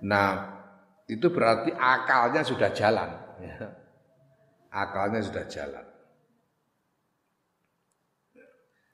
Nah, 0.00 0.60
itu 1.10 1.26
berarti 1.28 1.74
akalnya 1.74 2.40
sudah 2.46 2.70
jalan. 2.72 3.10
Ya. 3.42 3.68
Akalnya 4.70 5.20
sudah 5.20 5.44
jalan. 5.50 5.84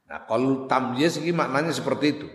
Nah, 0.07 0.23
kalau 0.25 0.71
tamyiz 0.71 1.19
ini 1.19 1.35
maknanya 1.35 1.75
seperti 1.75 2.07
itu. 2.15 2.29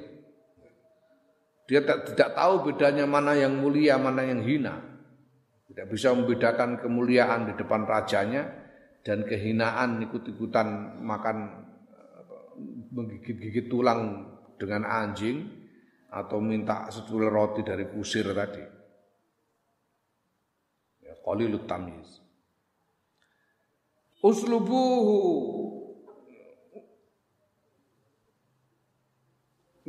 Dia 1.72 1.88
tak, 1.88 2.12
tidak 2.12 2.36
tahu 2.36 2.68
bedanya 2.68 3.08
mana 3.08 3.32
yang 3.32 3.56
mulia, 3.56 3.96
mana 3.96 4.28
yang 4.28 4.44
hina. 4.44 4.76
Tidak 5.72 5.88
bisa 5.88 6.12
membedakan 6.12 6.84
kemuliaan 6.84 7.48
di 7.48 7.54
depan 7.56 7.88
rajanya 7.88 8.44
dan 9.08 9.24
kehinaan 9.24 10.04
ikut-ikutan 10.04 11.00
makan 11.00 11.64
menggigit-gigit 12.92 13.72
tulang 13.72 14.28
dengan 14.60 14.84
anjing 14.84 15.61
atau 16.12 16.43
minta 16.43 16.91
secuil 16.91 17.32
roti 17.32 17.63
dari 17.63 17.88
kusir 17.88 18.28
tadi. 18.36 18.63
Ya, 21.08 21.15
qalilut 21.24 21.63
tamyiz. 21.63 22.19
Uslubuhu 24.21 25.17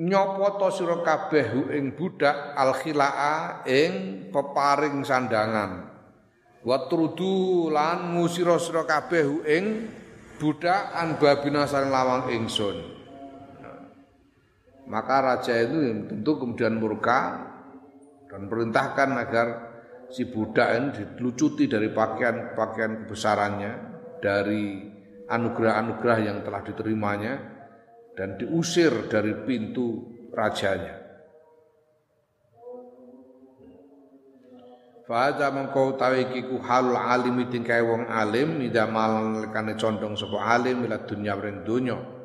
nyopoto 0.03 0.73
sira 0.73 1.05
kabeh 1.05 1.77
ing 1.77 1.93
budak 1.93 2.57
al 2.57 2.73
khilaa 2.81 3.61
ing 3.69 4.25
peparing 4.33 5.05
sandangan 5.05 5.85
wa 6.65 6.79
trudu 6.89 7.69
lan 7.69 8.17
ngusira 8.17 8.57
sira 8.57 8.89
kabeh 8.89 9.45
ing 9.45 9.65
budak 10.41 10.97
an 10.97 11.21
babina 11.21 11.69
lawang 11.69 12.33
ingsun 12.33 12.92
maka 14.91 15.17
raja 15.23 15.55
itu 15.63 16.07
tentu 16.11 16.33
kemudian 16.39 16.79
murka 16.79 17.53
dan 18.27 18.49
perintahkan 18.49 19.11
agar 19.19 19.47
si 20.13 20.29
budak 20.29 20.69
ini 20.77 20.89
dilucuti 21.17 21.69
dari 21.69 21.89
pakaian-pakaian 21.93 23.05
kebesarannya 23.05 23.73
dari 24.21 24.93
anugerah-anugerah 25.29 26.19
yang 26.21 26.39
telah 26.45 26.61
diterimanya 26.61 27.35
dan 28.13 28.37
diusir 28.37 29.09
dari 29.09 29.33
pintu 29.49 30.13
rajanya. 30.33 31.03
Fahadha 35.03 35.51
mengkau 35.51 35.99
tawiki 35.99 36.47
ku 36.47 36.63
halul 36.63 36.97
alim 36.97 37.43
tingkai 37.51 37.83
wong 37.83 38.07
alim 38.07 38.63
Ida 38.63 38.87
malan 38.87 39.51
condong 39.77 40.15
sapa 40.15 40.39
alim 40.41 40.87
ila 40.87 41.03
dunya 41.03 41.35
ring 41.37 41.67
dunya. 41.67 42.22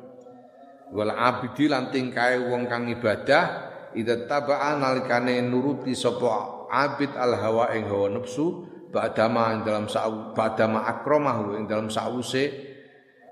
Wal 0.88 1.12
abidi 1.12 1.68
lan 1.68 1.92
tingkai 1.92 2.40
wong 2.48 2.64
kang 2.64 2.88
ibadah 2.88 3.44
ida 3.92 4.24
taba'a 4.24 4.76
nalikane 4.80 5.40
nuruti 5.44 5.92
sapa 5.92 6.68
abid 6.68 7.12
al 7.16 7.36
hawa 7.36 7.72
ing 7.76 7.88
hawa 7.88 8.08
nafsu 8.20 8.64
ba'dama 8.88 9.52
ing 9.52 9.68
dalam 9.68 9.84
sa'u 9.88 10.32
ba'dama 10.32 10.84
akramahu 10.88 11.60
ing 11.60 11.68
dalam 11.68 11.92
sa'use 11.92 12.44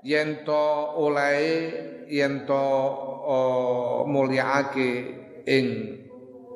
yen 0.05 0.45
to 0.45 0.63
olehe 1.01 1.57
yen 2.09 2.45
to 2.45 2.63
mulyaake 4.05 4.89
ing 5.49 5.65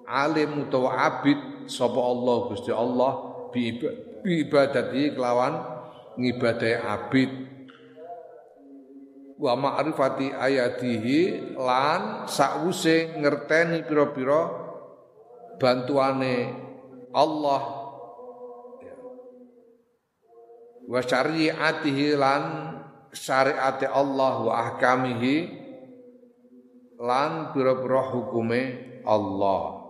alim 0.06 0.70
utawa 0.70 1.02
abid 1.10 1.66
sapa 1.66 1.98
Allah 1.98 2.38
Gusti 2.54 2.70
Allah 2.70 3.12
bi 3.50 3.74
ibadati 4.22 5.18
kelawan 5.18 5.66
ngibadahi 6.14 6.78
abid 6.78 7.51
wa 9.41 9.58
ma'rifati 9.58 10.30
ayatihi 10.38 11.58
lan 11.58 12.30
sakwuse 12.30 13.17
ngerteni 13.17 13.82
pira-pira 13.89 14.54
bantuane 15.58 16.54
Allah 17.10 17.62
wa 20.86 20.99
syariatihi 21.01 22.13
lan 22.21 22.43
syariate 23.10 23.89
Allah 23.89 24.34
wa 24.45 24.54
ahkamihi 24.62 25.36
lan 27.01 27.49
pira-pira 27.49 28.13
hukume 28.13 28.62
Allah. 29.01 29.82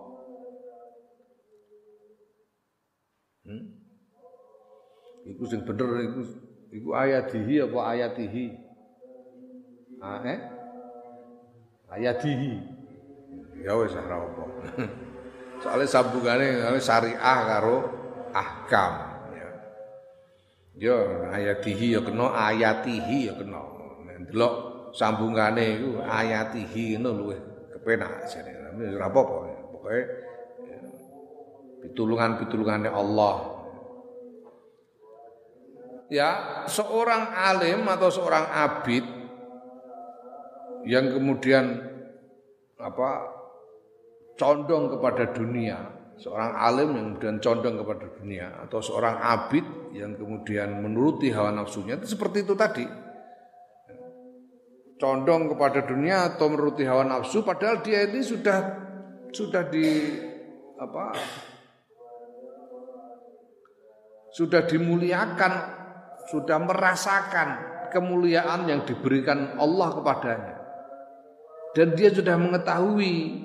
Hmm? 3.44 3.64
Iku 5.28 5.44
sing 5.44 5.60
bener 5.68 6.08
iku 6.08 6.20
iku 6.72 6.88
ayatihi 6.96 7.68
apa 7.68 7.80
ayatihi? 7.92 8.71
Ah, 10.02 10.18
eh? 10.26 10.38
Ayatihi. 11.94 12.58
Ya 13.62 13.78
wis 13.78 13.94
ora 13.94 14.18
apa. 14.18 14.44
Soale 15.62 15.86
sambungane 15.86 16.58
syariah 16.82 17.40
karo 17.46 17.86
ahkam. 18.34 19.14
Ya 20.74 20.98
ayatihi 21.30 21.94
ya 21.94 22.00
kena 22.02 22.34
ayatihi 22.34 23.30
ya 23.30 23.38
kena. 23.38 23.62
Delok 24.26 24.54
sambungane 24.90 25.78
iku 25.78 26.02
ayatihi 26.02 26.98
ngono 26.98 27.10
luwih 27.14 27.40
kepenak 27.78 28.26
jane. 28.26 28.50
Ora 28.98 29.06
apa-apa. 29.06 29.36
Pokoke 29.70 30.00
ya, 30.66 30.78
pitulungan-pitulungane 31.86 32.90
Allah. 32.90 33.36
Ya, 36.12 36.30
seorang 36.68 37.32
alim 37.32 37.88
atau 37.88 38.12
seorang 38.12 38.44
abid 38.44 39.21
yang 40.86 41.14
kemudian 41.14 41.78
apa 42.82 43.10
condong 44.34 44.90
kepada 44.90 45.30
dunia 45.30 46.02
seorang 46.22 46.52
alim 46.54 46.88
yang 46.94 47.06
kemudian 47.14 47.36
condong 47.42 47.74
kepada 47.82 48.06
dunia 48.14 48.46
atau 48.62 48.78
seorang 48.78 49.16
abid 49.18 49.66
yang 49.96 50.14
kemudian 50.14 50.78
menuruti 50.78 51.34
hawa 51.34 51.50
nafsunya 51.50 51.98
itu 51.98 52.14
seperti 52.14 52.46
itu 52.46 52.54
tadi. 52.54 52.86
Condong 55.02 55.50
kepada 55.50 55.82
dunia 55.82 56.30
atau 56.30 56.46
menuruti 56.46 56.86
hawa 56.86 57.02
nafsu 57.02 57.42
padahal 57.42 57.82
dia 57.82 58.06
ini 58.06 58.22
sudah 58.22 58.58
sudah 59.34 59.66
di 59.66 59.86
apa 60.78 61.04
sudah 64.30 64.62
dimuliakan 64.62 65.52
sudah 66.30 66.58
merasakan 66.62 67.48
kemuliaan 67.90 68.70
yang 68.70 68.86
diberikan 68.86 69.58
Allah 69.58 69.90
kepadanya 69.90 70.61
dan 71.72 71.96
dia 71.96 72.12
sudah 72.12 72.36
mengetahui 72.36 73.44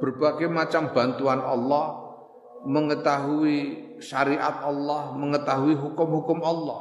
berbagai 0.00 0.48
macam 0.48 0.92
bantuan 0.92 1.40
Allah, 1.40 2.16
mengetahui 2.64 3.56
syariat 4.00 4.64
Allah, 4.64 5.12
mengetahui 5.16 5.76
hukum-hukum 5.76 6.40
Allah. 6.40 6.80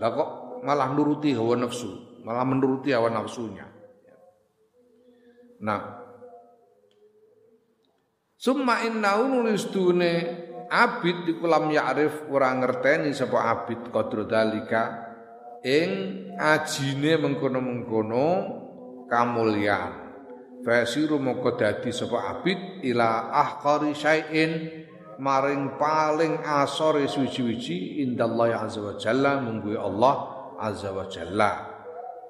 Lah 0.00 0.10
kok 0.16 0.30
malah 0.64 0.88
nuruti 0.96 1.36
hawa 1.36 1.60
nafsu, 1.60 2.20
malah 2.24 2.44
menuruti 2.44 2.92
hawa 2.92 3.12
nafsunya. 3.12 3.68
Nah, 5.60 6.00
Summa 8.40 8.80
innahu 8.88 9.28
nulis 9.28 9.68
dune 9.68 10.12
abid 10.72 11.28
di 11.28 11.36
kulam 11.36 11.68
ya'rif 11.68 12.24
ora 12.32 12.48
ngerteni 12.56 13.12
sapa 13.12 13.36
abid 13.36 13.92
qadru 13.92 14.24
dalika 14.24 15.09
ing 15.64 15.90
ajine 16.40 17.20
mengkono-mengkono 17.20 18.28
kamulyan 19.10 20.10
Fasiru 20.60 21.16
moko 21.16 21.56
dadi 21.56 21.88
sapa 21.88 22.36
abid 22.36 22.84
ila 22.84 23.32
ahqari 23.32 23.96
syai'in 23.96 24.84
maring 25.16 25.80
paling 25.80 26.36
asore 26.44 27.08
suci-suci 27.08 28.04
indallahi 28.04 28.52
azza 28.52 28.84
wa 28.84 28.92
jalla 29.00 29.40
munggu 29.40 29.72
Allah 29.80 30.16
azza 30.60 30.92
wa 30.92 31.08
jalla. 31.08 31.52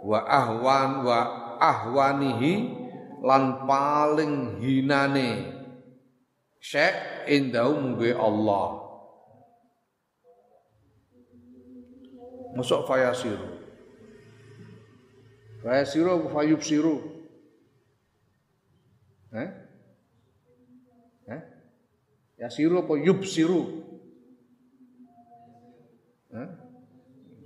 Wa 0.06 0.22
ahwan 0.30 1.02
wa 1.02 1.18
ahwanihi 1.58 2.52
lan 3.26 3.66
paling 3.66 4.62
hinane. 4.62 5.30
Syai' 6.62 7.26
indahu 7.34 7.82
munggu 7.82 8.14
Allah 8.14 8.79
Masuk 12.56 12.86
fayasiru 12.86 13.48
Fayasiru 15.62 16.28
fayubsiru 16.32 17.20
Eh? 19.30 19.50
Eh? 21.30 21.42
Ya 22.42 22.50
siru 22.50 22.82
apa 22.82 22.98
yub 22.98 23.22
siru? 23.22 23.86
Eh? 26.34 26.48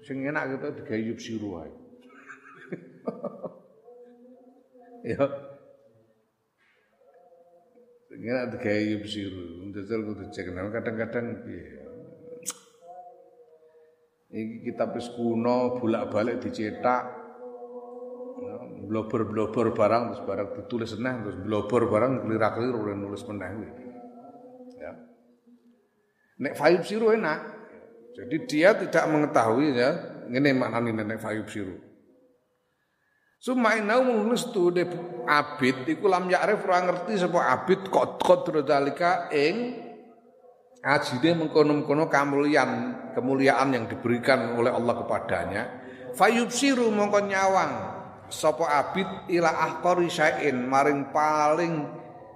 Sing 0.04 0.24
enak 0.24 0.56
gitu 0.56 0.66
digawe 0.80 1.00
yub 1.00 1.20
siru 1.20 1.60
wae. 1.60 1.72
ya. 5.12 5.24
Sing 8.08 8.20
enak 8.24 8.56
digawe 8.56 8.80
yub 8.96 9.04
siru. 9.04 9.44
Ndasel 9.68 10.00
kudu 10.08 10.24
cek 10.32 10.48
kadang-kadang 10.56 11.44
piye. 11.44 11.84
Iki 14.35 14.66
kitab 14.66 14.99
wis 14.99 15.07
kuno, 15.14 15.79
bolak-balik 15.79 16.42
dicetak, 16.42 17.07
blober-blober 18.85 19.73
barang 19.73 20.03
terus 20.12 20.23
barang 20.27 20.49
ditulis 20.59 20.90
seneng 20.92 21.25
terus 21.25 21.38
blober 21.40 21.88
barang 21.88 22.27
kelira-keliru 22.27 22.79
oleh 22.85 22.97
nulis 22.99 23.23
meneh 23.31 23.51
ya. 24.77 24.92
Nek 26.44 26.55
fayub 26.59 26.83
siru 26.83 27.14
enak. 27.14 27.40
Jadi 28.14 28.37
dia 28.47 28.75
tidak 28.75 29.05
mengetahui 29.11 29.75
ya. 29.75 29.90
Ini 30.31 30.51
maknanya 30.55 31.14
nek 31.14 31.23
fayub 31.23 31.47
siru. 31.47 31.77
Suma 33.38 33.77
inau 33.77 34.33
tu 34.57 34.73
de 34.73 34.88
abid 35.29 35.85
iku 35.85 36.09
lam 36.09 36.33
ya'rif 36.33 36.64
ora 36.64 36.81
ngerti 36.81 37.20
sapa 37.20 37.53
abid 37.53 37.92
kok 37.92 38.16
qadra 38.16 38.64
dalika 38.64 39.29
ing 39.29 39.85
ajine 40.85 41.33
mengkono-mengkono 41.40 42.12
kemuliaan 42.12 42.70
kemuliaan 43.16 43.73
yang 43.73 43.88
diberikan 43.88 44.53
oleh 44.61 44.68
Allah 44.68 44.94
kepadanya. 45.01 45.62
Fayubsiru 46.12 46.92
mongko 46.92 47.25
nyawang 47.25 47.73
sapa 48.29 48.68
abid 48.68 49.09
ila 49.33 49.49
ahqari 49.49 50.12
syai'in 50.12 50.68
maring 50.68 51.09
paling 51.11 51.88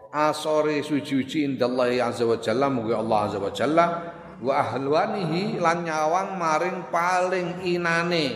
asore 0.08 0.80
suci-suci 0.80 1.44
indallahi 1.44 2.00
azza 2.00 2.24
wa 2.24 2.40
jalla 2.40 2.66
mugi 2.72 2.96
Allah 2.96 3.18
azza 3.28 3.38
wa 3.38 3.52
jalla. 3.52 3.86
Wa 4.38 4.54
ahlwanihi 4.64 5.58
lan 5.58 5.82
nyawang 5.82 6.38
maring 6.38 6.78
paling 6.94 7.66
inane 7.66 8.26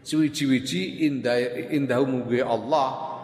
suwiji-wiji 0.00 1.04
indah 1.06 1.70
indah 1.70 2.00
mugi 2.02 2.42
Allah. 2.42 3.14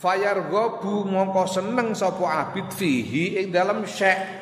Fayarghabu 0.00 1.04
mongko 1.04 1.44
seneng 1.44 1.92
sapa 1.92 2.48
abid 2.48 2.72
fihi 2.72 3.44
ing 3.44 3.52
dalam 3.52 3.84
syek 3.84 4.39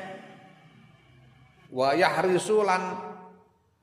wa 1.69 1.93
yahrisu 1.93 2.65
lan 2.65 2.97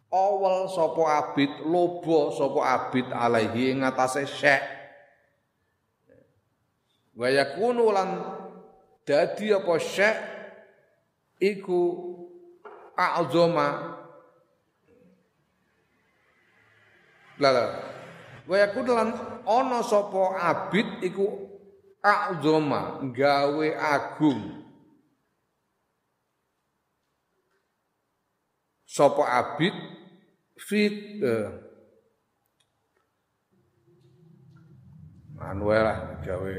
awal 0.09 0.69
sapa 0.71 1.03
abid 1.21 1.51
lobo 1.65 2.33
sapa 2.33 2.59
abid 2.63 3.07
alaihi 3.13 3.73
ing 3.73 3.85
atase 3.85 4.25
syek 4.25 4.63
wa 7.15 7.27
yakunu 7.29 7.93
lan 7.93 8.09
dadi 9.05 9.53
apa 9.53 9.73
syek 9.77 10.17
iku 11.39 11.81
a'zama 12.97 13.95
Lala. 17.35 17.83
Wa 18.47 18.55
yakun 18.55 18.87
lan 18.87 19.09
ana 19.43 19.83
sapa 19.83 20.39
abid 20.39 21.03
iku 21.03 21.27
a'zama 21.99 23.11
gawe 23.11 23.67
agung. 23.75 24.64
Sapa 28.95 29.27
abid 29.27 29.75
fit 30.55 31.19
uh, 31.19 31.51
anu 35.43 35.67
lah 35.67 36.23
gawe. 36.23 36.57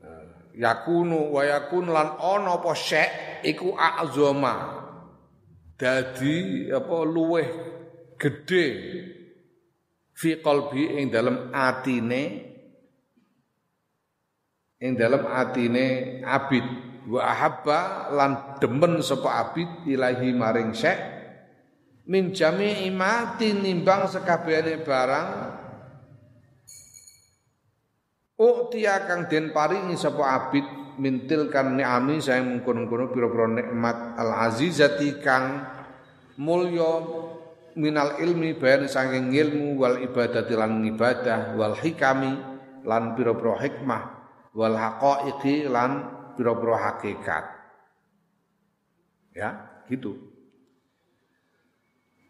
Uh, 0.00 0.28
yakunu 0.56 1.36
wa 1.36 1.44
yakun 1.44 1.92
lan 1.92 2.16
ana 2.16 2.56
apa 2.56 2.72
syek 2.72 3.44
iku 3.44 3.76
a'zama. 3.76 4.88
Dadi 5.76 6.72
apa 6.72 6.96
luweh 7.04 7.48
gede 8.16 8.66
fi 10.16 10.40
qalbi 10.40 10.96
ing 10.96 11.12
dalam 11.12 11.52
atine 11.52 12.22
ing 14.80 14.96
dalam 14.96 15.28
atine 15.28 16.24
abid 16.24 16.93
wa 17.04 17.20
ahabba 17.20 18.10
lan 18.12 18.30
demen 18.60 19.04
sapa 19.04 19.28
abid 19.44 19.84
ilahi 19.84 20.32
maring 20.32 20.72
syekh 20.72 21.00
min 22.08 22.32
jami 22.32 22.88
imati 22.88 23.52
nimbang 23.52 24.08
sekabehane 24.08 24.80
barang 24.84 25.28
Uktia 28.34 29.06
kang 29.06 29.30
den 29.30 29.54
paringi 29.54 29.94
sapa 29.94 30.26
abid 30.34 30.66
mintil 30.98 31.54
kan 31.54 31.78
ni'ami 31.78 32.18
saya 32.18 32.42
mengkono-kono 32.42 33.14
pira-pira 33.14 33.46
nikmat 33.46 34.18
al 34.18 34.50
azizati 34.50 35.22
kang 35.22 35.62
mulya 36.42 37.02
minal 37.78 38.18
ilmi 38.18 38.58
bayan 38.58 38.90
saking 38.90 39.34
ilmu 39.34 39.78
wal 39.78 40.02
ibadati 40.02 40.54
lan 40.54 40.82
ibadah 40.82 41.54
wal 41.54 41.78
hikami 41.78 42.34
lan 42.86 43.14
pira-pira 43.14 43.54
hikmah 43.58 44.02
wal 44.54 44.74
haqaiqi 44.78 45.66
lan 45.66 46.13
pira-pira 46.34 46.76
hakikat 46.90 47.44
ya 49.34 49.82
gitu 49.90 50.14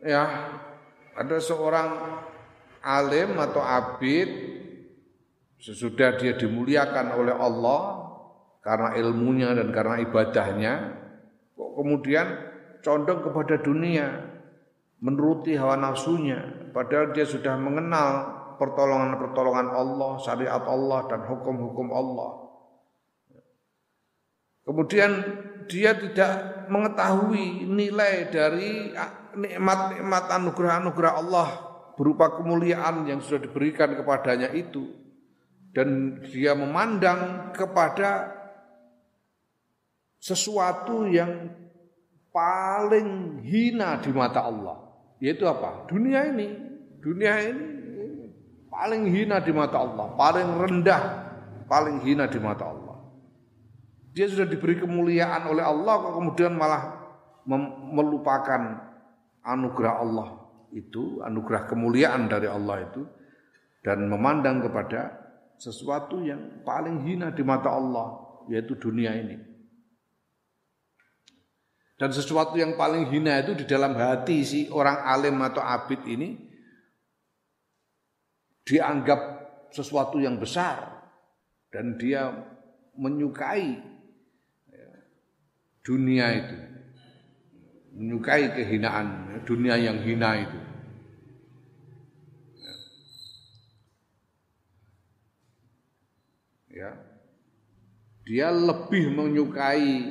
ya 0.00 0.24
ada 1.14 1.36
seorang 1.40 2.20
alim 2.84 3.36
atau 3.40 3.60
abid 3.60 4.28
sesudah 5.60 6.20
dia 6.20 6.36
dimuliakan 6.36 7.16
oleh 7.16 7.34
Allah 7.36 7.82
karena 8.60 8.96
ilmunya 9.00 9.52
dan 9.56 9.68
karena 9.72 10.00
ibadahnya 10.04 10.72
kok 11.56 11.72
kemudian 11.76 12.26
condong 12.84 13.24
kepada 13.24 13.60
dunia 13.60 14.28
menuruti 15.00 15.56
hawa 15.56 15.76
nafsunya 15.80 16.70
padahal 16.72 17.12
dia 17.12 17.24
sudah 17.24 17.56
mengenal 17.56 18.34
pertolongan-pertolongan 18.56 19.68
Allah, 19.74 20.12
syariat 20.22 20.62
Allah 20.64 21.06
dan 21.10 21.26
hukum-hukum 21.26 21.90
Allah. 21.90 22.43
Kemudian 24.64 25.12
dia 25.68 25.92
tidak 25.92 26.66
mengetahui 26.72 27.68
nilai 27.68 28.32
dari 28.32 28.92
nikmat-nikmat 29.36 30.24
anugerah-anugerah 30.40 31.12
Allah 31.20 31.48
berupa 31.94 32.32
kemuliaan 32.40 33.04
yang 33.04 33.20
sudah 33.20 33.44
diberikan 33.44 33.92
kepadanya 33.92 34.50
itu 34.56 34.88
dan 35.76 36.20
dia 36.24 36.56
memandang 36.56 37.52
kepada 37.52 38.32
sesuatu 40.16 41.04
yang 41.12 41.52
paling 42.32 43.40
hina 43.44 44.00
di 44.00 44.10
mata 44.10 44.48
Allah. 44.48 44.80
Yaitu 45.20 45.44
apa? 45.44 45.84
Dunia 45.86 46.24
ini. 46.32 46.48
Dunia 47.04 47.36
ini 47.44 47.74
paling 48.74 49.06
hina 49.06 49.38
di 49.38 49.52
mata 49.54 49.78
Allah, 49.78 50.06
paling 50.18 50.48
rendah, 50.58 51.02
paling 51.70 52.02
hina 52.02 52.26
di 52.26 52.42
mata 52.42 52.66
Allah. 52.66 52.83
Dia 54.14 54.30
sudah 54.30 54.46
diberi 54.46 54.78
kemuliaan 54.78 55.50
oleh 55.50 55.66
Allah 55.66 55.94
kok 55.98 56.14
kemudian 56.14 56.54
malah 56.54 57.02
melupakan 57.90 58.62
anugerah 59.42 59.94
Allah 60.00 60.28
itu, 60.70 61.18
anugerah 61.18 61.66
kemuliaan 61.66 62.30
dari 62.30 62.46
Allah 62.46 62.86
itu 62.86 63.02
dan 63.82 64.06
memandang 64.06 64.62
kepada 64.62 65.18
sesuatu 65.58 66.22
yang 66.22 66.62
paling 66.62 67.02
hina 67.02 67.34
di 67.34 67.42
mata 67.42 67.74
Allah 67.74 68.22
yaitu 68.46 68.78
dunia 68.78 69.12
ini. 69.18 69.36
Dan 71.94 72.10
sesuatu 72.10 72.58
yang 72.58 72.74
paling 72.74 73.10
hina 73.10 73.42
itu 73.42 73.54
di 73.54 73.66
dalam 73.66 73.94
hati 73.98 74.42
si 74.46 74.60
orang 74.70 74.98
alim 75.06 75.38
atau 75.42 75.62
abid 75.62 76.02
ini 76.06 76.38
dianggap 78.66 79.20
sesuatu 79.70 80.18
yang 80.18 80.38
besar 80.38 81.06
dan 81.70 81.94
dia 81.98 82.30
menyukai 82.98 83.93
dunia 85.84 86.26
itu. 86.32 86.58
Menyukai 87.94 88.50
kehinaan 88.56 89.38
dunia 89.46 89.78
yang 89.78 90.02
hina 90.02 90.30
itu. 90.42 90.60
Ya, 96.74 96.90
dia 98.26 98.50
lebih 98.50 99.14
menyukai 99.14 100.10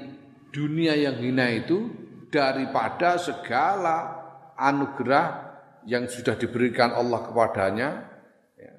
dunia 0.55 0.95
yang 0.95 1.19
hina 1.19 1.51
itu 1.51 1.91
daripada 2.31 3.19
segala 3.19 4.23
anugerah 4.55 5.43
yang 5.83 6.07
sudah 6.07 6.39
diberikan 6.39 6.95
Allah 6.95 7.19
kepadanya. 7.27 7.89
Ya, 8.55 8.73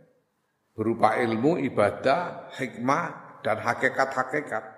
berupa 0.73 1.21
ilmu, 1.21 1.61
ibadah, 1.61 2.49
hikmah 2.57 3.37
dan 3.45 3.61
hakikat-hakikat. 3.61 4.74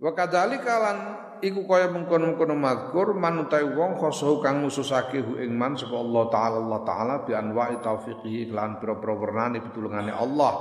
Wa 0.00 0.16
kadzalika 0.16 0.74
lan 0.80 0.98
iku 1.44 1.68
kaya 1.68 1.92
mengkono-mengkono 1.92 2.56
mazkur 2.56 3.12
manutai 3.20 3.68
wong 3.68 4.00
khosohu 4.00 4.40
kang 4.40 4.64
ngususake 4.64 5.20
hu 5.20 5.36
ing 5.36 5.52
man 5.52 5.76
sapa 5.76 5.92
Allah 5.92 6.24
taala 6.32 6.56
Allah 6.64 6.80
taala 6.88 7.14
bi 7.28 7.36
anwa'i 7.36 7.84
taufiqihi 7.84 8.48
lan 8.48 8.80
pira-pira 8.80 9.12
wernane 9.12 9.60
pitulungane 9.60 10.08
Allah. 10.08 10.52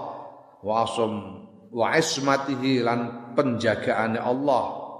Wa 0.60 0.84
asam 0.84 1.40
wa 1.72 1.96
ismatihi 1.96 2.84
lan 2.84 3.32
penjagaane 3.32 4.20
Allah. 4.20 4.92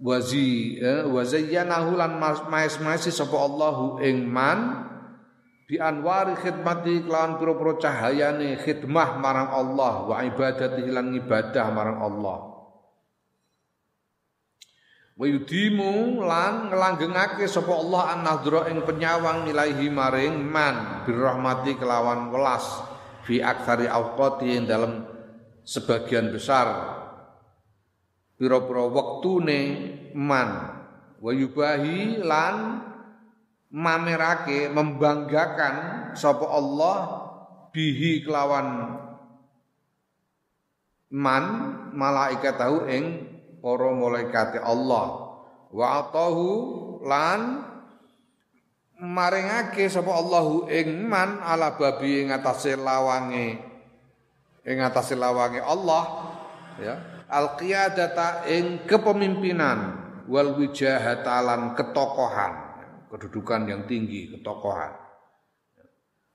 Wazi 0.00 0.80
eh, 0.80 1.04
wa 1.04 1.20
zayyanahu 1.20 2.00
lan 2.00 2.16
maes-maesi 2.48 3.12
sapa 3.12 3.36
Allahu 3.36 4.00
ing 4.00 4.24
man 4.24 4.88
bi 5.68 5.76
anwari 5.76 6.32
khidmati 6.40 7.04
kelawan 7.04 7.36
pira-pira 7.36 7.76
cahayane 7.76 8.56
khidmah 8.56 9.20
marang 9.20 9.52
Allah 9.52 10.08
wa 10.08 10.16
ibadati 10.24 10.88
lan 10.88 11.12
ibadah 11.12 11.68
marang 11.76 12.00
Allah 12.00 12.49
wa 15.20 15.28
yudimu 15.28 16.24
lan 16.24 16.72
ngelanggengake 16.72 17.44
sapa 17.44 17.76
Allah 17.76 18.16
an 18.16 18.20
nadhra 18.24 18.72
ing 18.72 18.80
penyawang 18.88 19.52
ilahi 19.52 19.92
maring 19.92 20.40
man 20.40 21.04
birahmati 21.04 21.76
kelawan 21.76 22.32
welas 22.32 22.64
fi 23.28 23.44
aksari 23.44 23.84
awqati 23.84 24.48
ing 24.48 24.64
dalam 24.64 25.04
sebagian 25.60 26.32
besar. 26.32 26.96
Pira-pira 28.40 28.88
wektune 28.88 29.60
man. 30.16 30.80
Wa 31.20 31.36
yubahi 31.36 32.24
lan 32.24 32.80
mamerake 33.68 34.72
membanggakan 34.72 35.74
sapa 36.16 36.48
Allah 36.48 36.96
bihi 37.76 38.24
kelawan 38.24 38.96
man 41.12 41.44
malaikat 41.92 42.56
tahu 42.56 42.88
ing 42.88 43.29
para 43.60 43.88
malaikat 43.92 44.58
Allah. 44.64 45.36
Wa 45.70 46.02
atahu 46.02 46.48
lan 47.06 47.62
maringake 48.98 49.86
sapa 49.86 50.10
Allahu 50.10 50.66
ing 50.66 51.06
man 51.06 51.38
ala 51.40 51.78
babi 51.78 52.26
ing 52.26 52.34
atase 52.34 52.74
lawange. 52.74 53.60
Ing 54.66 54.78
atase 54.82 55.14
lawange 55.14 55.62
Allah 55.62 56.02
ya. 56.80 56.94
Al 57.30 57.54
qiyadata 57.54 58.50
ing 58.50 58.84
kepemimpinan. 58.84 60.02
Wal 60.26 60.54
wijahata 60.58 61.42
lan 61.42 61.74
ketokohan. 61.78 62.70
Kedudukan 63.10 63.66
yang 63.66 63.82
tinggi, 63.90 64.30
ketokohan. 64.30 64.94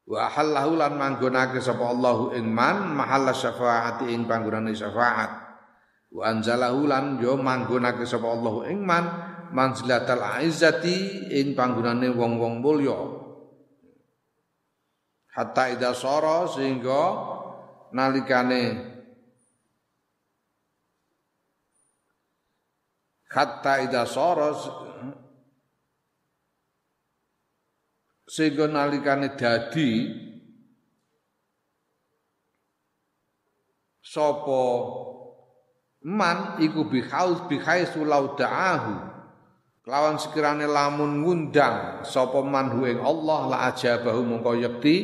Wa 0.04 0.28
halallahu 0.28 0.76
lan 0.76 1.00
manggonake 1.00 1.64
sapa 1.64 1.84
Allahu 1.84 2.36
ing 2.36 2.48
man. 2.48 2.92
Mahalla 2.92 3.32
syafaati 3.32 4.12
ing 4.12 4.28
panggonane 4.28 4.76
syafaat. 4.76 5.45
Wa 6.16 6.32
anzalahu 6.32 6.88
lan 6.88 7.20
yo 7.20 7.36
manggonake 7.36 8.08
sapa 8.08 8.32
Allahu 8.32 8.64
ing 8.72 8.88
man 8.88 9.04
manzilatal 9.52 10.24
aizzati 10.24 11.28
ing 11.28 11.52
panggonane 11.52 12.08
wong-wong 12.16 12.64
mulya. 12.64 12.96
Hatta 15.36 15.76
ida 15.76 15.92
sara 15.92 16.48
sehingga 16.48 17.04
nalikane 17.92 18.64
hatta 23.36 23.84
ida 23.84 24.08
sara 24.08 24.56
sehingga 28.24 28.72
nalikane 28.72 29.36
dadi 29.36 29.92
sapa 34.00 34.64
man 36.06 36.62
iku 36.62 36.86
bihaus 36.86 37.50
bihaisu 37.50 38.06
laudaahu. 38.06 39.18
Lawan 39.86 40.18
sekirane 40.18 40.66
lamun 40.66 41.22
ngundang 41.26 42.06
sapa 42.06 42.42
man 42.42 42.74
hu 42.74 42.90
ing 42.90 43.02
Allah 43.02 43.40
la 43.50 43.58
ajabahu 43.70 44.22
mongko 44.26 44.58
yekti 44.58 44.96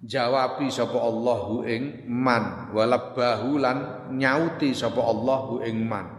jawabi 0.00 0.68
sapa 0.72 0.96
hu 0.96 1.64
ing 1.64 2.08
man. 2.08 2.72
Walabahu 2.72 3.60
lan 3.60 4.08
nyauti 4.16 4.72
sapa 4.72 5.00
hu 5.04 5.60
ing 5.60 5.84
man. 5.84 6.16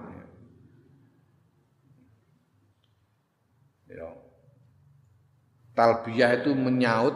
Talbiyah 5.79 6.43
itu 6.43 6.51
menyaut 6.51 7.15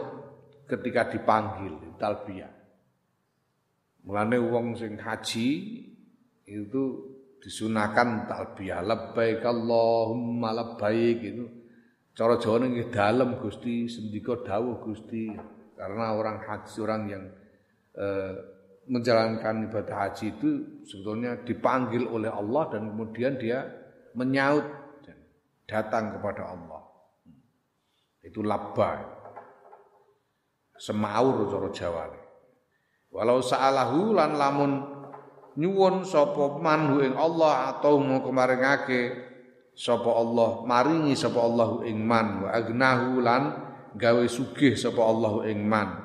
ketika 0.64 1.12
dipanggil, 1.12 1.76
talbiyah. 2.00 2.48
Mulane 4.08 4.40
wong 4.40 4.72
sing 4.72 4.96
haji 4.96 5.48
itu 6.44 6.82
disunahkan 7.40 8.28
talbiyah 8.28 8.80
labbaik 8.84 9.44
Allahumma 9.44 10.52
labbaik 10.52 11.18
itu 11.20 11.44
cara 12.16 12.40
Jawa 12.40 12.64
nggih 12.64 12.88
dalem 12.88 13.36
Gusti 13.40 13.88
sendika 13.90 14.40
dawuh 14.44 14.80
Gusti 14.80 15.32
karena 15.74 16.14
orang 16.14 16.40
haji 16.40 16.76
orang 16.80 17.02
yang 17.10 17.24
eh, 17.98 18.34
menjalankan 18.88 19.68
ibadah 19.68 19.96
haji 20.08 20.36
itu 20.36 20.50
sebetulnya 20.84 21.40
dipanggil 21.42 22.04
oleh 22.08 22.28
Allah 22.28 22.68
dan 22.72 22.92
kemudian 22.92 23.40
dia 23.40 23.64
menyaut 24.12 24.64
datang 25.64 26.16
kepada 26.16 26.52
Allah 26.52 26.84
itu 28.24 28.40
labba. 28.40 29.04
Semaur 30.74 31.46
cara 31.52 31.68
Jawa. 31.70 32.04
Walau 33.14 33.38
sa'alahu 33.38 34.10
lan 34.16 34.34
lamun 34.34 34.72
nyuwun 35.54 36.02
sapa 36.02 36.58
manhu 36.58 37.02
ing 37.02 37.14
Allah 37.14 37.74
atau 37.74 37.98
mau 38.02 38.22
kemaringake 38.22 39.14
sapa 39.74 40.10
Allah 40.10 40.62
maringi 40.66 41.14
sapa 41.18 41.38
Allah 41.42 41.82
ing 41.86 42.02
man 42.02 42.46
wa 42.46 42.48
agnahu 42.50 43.22
lan 43.22 43.42
gawe 43.94 44.24
sugih 44.26 44.74
sapa 44.74 45.02
Allah 45.02 45.46
ing 45.50 45.62
man. 45.62 46.02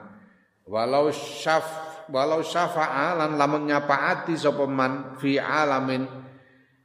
Walau 0.70 1.10
syaf 1.10 1.66
walau 2.10 2.42
syafa'a 2.42 3.18
lan 3.18 3.38
lamun 3.38 3.70
nyapaati 3.70 4.38
sapa 4.38 4.66
man 4.66 5.18
fi 5.18 5.38
alamin 5.38 6.06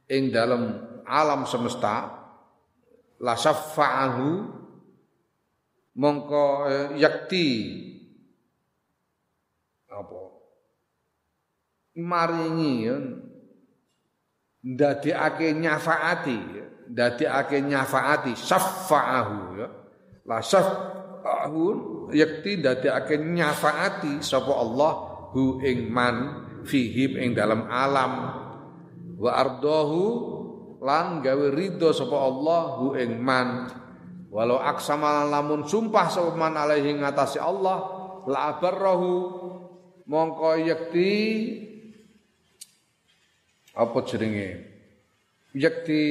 ing 0.09 0.29
dalam 0.29 0.81
alam 1.05 1.45
semesta 1.49 2.13
la 3.21 3.33
syafa'ahu 3.33 4.29
mongko 5.97 6.45
eh, 6.69 6.87
yakti 6.99 7.47
apa 9.89 10.21
maringi 11.95 12.73
ya. 12.85 12.97
Ndadekake 14.65 15.53
nyafaati 15.53 16.37
ya. 16.55 16.65
Ndadekake 16.89 17.61
nyafaati 17.61 18.35
syafa'ahu 18.35 19.37
ya. 19.59 19.67
La 20.25 20.41
syafa'ahu 20.41 21.63
yakti 22.11 22.57
ndadekake 22.57 23.17
nyafaati 23.17 24.21
sapa 24.21 24.53
Allah 24.53 24.93
hu 25.33 25.61
ing 25.61 25.89
man 25.89 26.15
fihim 26.65 27.17
ing 27.17 27.31
dalam 27.33 27.69
alam. 27.69 28.13
Wa 29.15 29.31
ardahu 29.31 30.03
lan 30.81 31.21
gawe 31.23 31.47
ridho 31.53 31.93
sapa 31.93 32.17
Allah 32.17 32.63
hu 32.81 32.97
ing 32.97 33.21
man. 33.21 33.69
Walau 34.35 34.59
aksama 34.59 35.23
lamun 35.31 35.63
sumpah 35.63 36.11
sopaman 36.11 36.59
alaihi 36.59 36.99
ngatasi 36.99 37.39
Allah 37.39 37.87
la 38.27 38.51
abarrahu 38.51 39.11
mongko 40.09 40.59
yakti 40.59 41.13
apa 43.75 43.97
jenenge 44.07 44.75
yakti. 45.55 46.03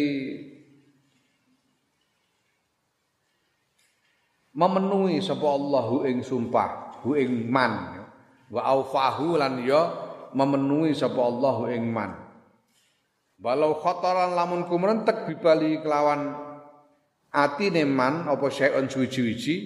Memenuhi 4.55 5.19
sapa 5.19 5.51
Allah 5.51 5.89
ing 6.07 6.23
sumpah 6.23 7.03
hu 7.03 7.19
ing 7.19 7.51
man. 7.51 8.07
Wa 8.55 8.63
aufahu 8.71 9.35
lan 9.35 9.67
ya 9.67 9.91
memenuhi 10.31 10.95
sapa 10.95 11.19
Allah 11.19 11.75
ing 11.75 11.91
man. 11.91 12.15
Walau 13.43 13.83
khataran 13.83 14.39
lamun 14.39 14.71
kumrentek 14.71 15.27
bibali 15.27 15.83
kelawan 15.83 16.39
atine 17.35 17.83
man 17.83 18.31
apa 18.31 18.47
syai'un 18.47 18.87
suwi-wiji 18.87 19.57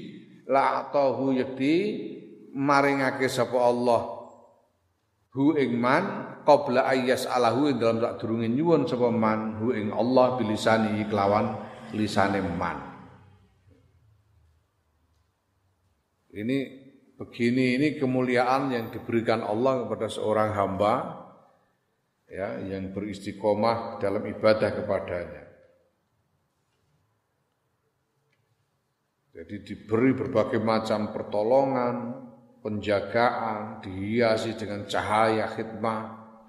la 0.49 0.83
atahu 0.83 1.37
yakti 1.37 1.75
maringake 2.57 3.29
sapa 3.29 3.61
Allah 3.61 4.18
hu 5.37 5.57
ing 5.57 5.77
man 5.77 6.37
qabla 6.49 6.89
ayyas 6.89 7.29
alahu 7.29 7.69
ing 7.69 7.77
dalam 7.77 8.01
sak 8.01 8.25
durunge 8.25 8.49
nyuwun 8.49 8.89
sapa 8.89 9.13
man 9.13 9.61
hu 9.61 9.77
ing 9.77 9.93
Allah 9.93 10.41
bilisani 10.41 11.05
kelawan 11.09 11.57
lisane 11.93 12.41
man. 12.41 12.79
Ini 16.29 16.59
begini 17.19 17.75
ini 17.81 17.99
kemuliaan 17.99 18.71
yang 18.71 18.95
diberikan 18.95 19.43
Allah 19.43 19.85
kepada 19.85 20.07
seorang 20.07 20.55
hamba 20.55 20.95
ya 22.29 22.61
yang 22.63 22.93
beristiqomah 22.93 23.99
dalam 23.99 24.23
ibadah 24.29 24.71
kepadanya. 24.77 25.45
Jadi 29.39 29.63
diberi 29.63 30.19
berbagai 30.19 30.59
macam 30.59 31.15
pertolongan, 31.15 32.27
penjagaan, 32.63 33.81
dihiasi 33.83 34.59
dengan 34.59 34.85
cahaya 34.85 35.47
khidmah 35.55 36.01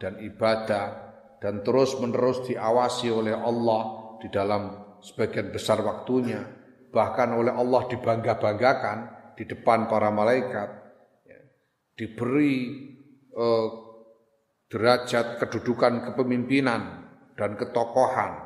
dan 0.02 0.18
ibadah 0.20 1.10
dan 1.40 1.64
terus-menerus 1.64 2.44
diawasi 2.50 3.08
oleh 3.14 3.36
Allah 3.36 4.16
di 4.20 4.28
dalam 4.28 4.96
sebagian 5.00 5.56
besar 5.56 5.80
waktunya, 5.80 6.44
bahkan 6.92 7.32
oleh 7.32 7.56
Allah 7.56 7.88
dibangga-banggakan 7.88 8.98
di 9.40 9.48
depan 9.48 9.88
para 9.88 10.12
malaikat, 10.12 10.70
ya. 11.24 11.40
diberi 11.96 12.56
eh, 13.32 13.68
derajat 14.68 15.40
kedudukan 15.40 16.12
kepemimpinan 16.12 16.82
dan 17.40 17.56
ketokohan, 17.56 18.44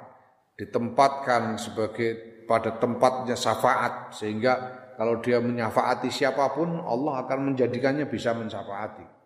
ditempatkan 0.62 1.58
sebagai 1.58 2.46
pada 2.46 2.78
tempatnya 2.78 3.34
syafaat 3.34 4.14
sehingga 4.14 4.83
kalau 4.96 5.20
dia 5.22 5.42
menyafaati 5.42 6.10
siapa 6.14 6.54
pun 6.54 6.82
Allah 6.84 7.26
akan 7.26 7.54
menjadikannya 7.54 8.06
bisa 8.06 8.34
mensyafaati 8.34 9.24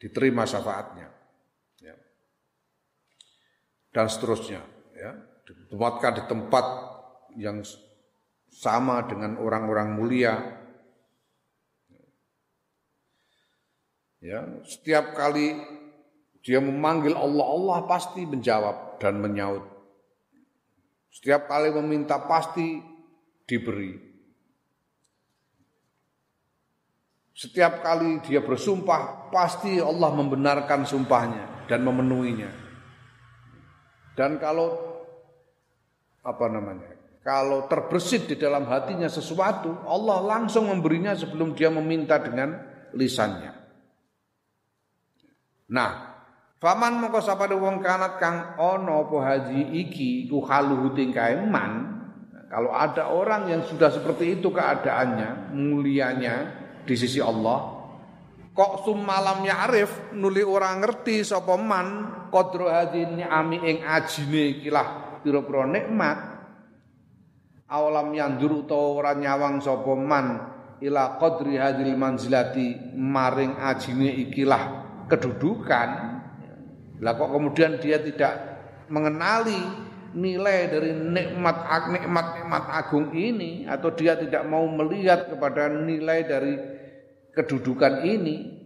diterima 0.00 0.48
syafaatnya. 0.48 1.12
Ya. 1.84 1.94
dan 3.92 4.08
seterusnya 4.08 4.64
ya. 4.96 5.12
Ditempatkan 5.44 6.12
di 6.16 6.22
tempat 6.30 6.66
yang 7.36 7.60
sama 8.50 9.04
dengan 9.06 9.36
orang-orang 9.38 9.88
mulia. 9.94 10.34
Ya. 14.20 14.44
Setiap 14.64 15.16
kali 15.16 15.56
dia 16.40 16.60
memanggil 16.60 17.12
Allah 17.12 17.46
Allah 17.46 17.78
pasti 17.84 18.24
menjawab 18.24 19.00
dan 19.00 19.20
menyaut. 19.20 19.64
Setiap 21.10 21.50
kali 21.50 21.74
meminta 21.74 22.16
pasti 22.24 22.80
diberi. 23.44 24.09
Setiap 27.40 27.80
kali 27.80 28.20
dia 28.20 28.44
bersumpah, 28.44 29.32
pasti 29.32 29.80
Allah 29.80 30.12
membenarkan 30.12 30.84
sumpahnya 30.84 31.64
dan 31.72 31.80
memenuhinya. 31.88 32.52
Dan 34.12 34.36
kalau 34.36 34.76
apa 36.20 36.46
namanya? 36.52 37.00
Kalau 37.24 37.64
terbersit 37.64 38.28
di 38.28 38.36
dalam 38.36 38.68
hatinya 38.68 39.08
sesuatu, 39.08 39.72
Allah 39.88 40.20
langsung 40.20 40.68
memberinya 40.68 41.16
sebelum 41.16 41.56
dia 41.56 41.72
meminta 41.72 42.20
dengan 42.20 42.60
lisannya. 42.92 43.56
Nah, 45.72 45.90
faman 46.60 47.00
mongko 47.00 47.24
sapane 47.24 47.56
wong 47.56 47.80
kanat 47.80 48.20
kang 48.20 48.60
ana 48.60 49.00
apa 49.00 49.16
haji 49.16 49.80
iki 49.80 50.28
ku 50.28 50.44
haluhu 50.44 50.92
tingkae 50.92 51.40
man, 51.48 52.04
kalau 52.52 52.76
ada 52.76 53.08
orang 53.08 53.48
yang 53.48 53.64
sudah 53.64 53.88
seperti 53.88 54.36
itu 54.36 54.52
keadaannya, 54.52 55.56
mulianya, 55.56 56.59
di 56.84 56.94
sisi 56.96 57.18
Allah. 57.18 57.80
Kok 58.50 58.84
sumalam 58.84 59.46
ya'rif 59.46 60.12
nuli 60.18 60.42
orang 60.42 60.82
ngerti 60.82 61.22
sapa 61.22 61.54
man 61.54 61.86
qadru 62.28 62.66
hadin 62.66 63.22
ni'ami 63.22 63.62
ing 63.62 63.78
ajine 63.86 64.58
ikilah 64.58 65.20
pira-pira 65.22 65.64
nikmat. 65.70 66.18
Awalam 67.70 68.10
yandur 68.10 68.66
utawa 68.66 68.86
ora 68.98 69.12
nyawang 69.14 69.62
sapa 69.62 69.94
man 69.94 70.26
ila 70.82 71.16
qadri 71.22 71.54
hadil 71.56 71.94
manzilati 71.94 72.96
maring 72.98 73.54
ajine 73.60 74.10
ikilah 74.28 74.62
kedudukan. 75.06 75.90
Lah 77.00 77.12
kok 77.16 77.30
kemudian 77.30 77.78
dia 77.78 78.02
tidak 78.02 78.34
mengenali 78.90 79.89
nilai 80.14 80.70
dari 80.70 80.90
nikmat 80.94 81.56
nikmat 81.90 82.26
nikmat 82.40 82.64
agung 82.70 83.14
ini 83.14 83.66
atau 83.66 83.94
dia 83.94 84.18
tidak 84.18 84.42
mau 84.46 84.66
melihat 84.66 85.30
kepada 85.30 85.70
nilai 85.70 86.26
dari 86.26 86.54
kedudukan 87.30 88.02
ini 88.02 88.60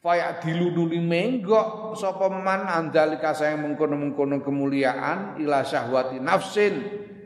faya 0.00 0.40
dilunuli 0.40 1.00
menggok 1.00 1.96
sapa 1.96 2.28
man 2.28 2.68
andalika 2.68 3.32
sayang 3.32 3.64
mengkono-mengkono 3.64 4.40
kemuliaan 4.44 5.40
ila 5.40 5.64
syahwati 5.64 6.20
nafsin 6.20 6.74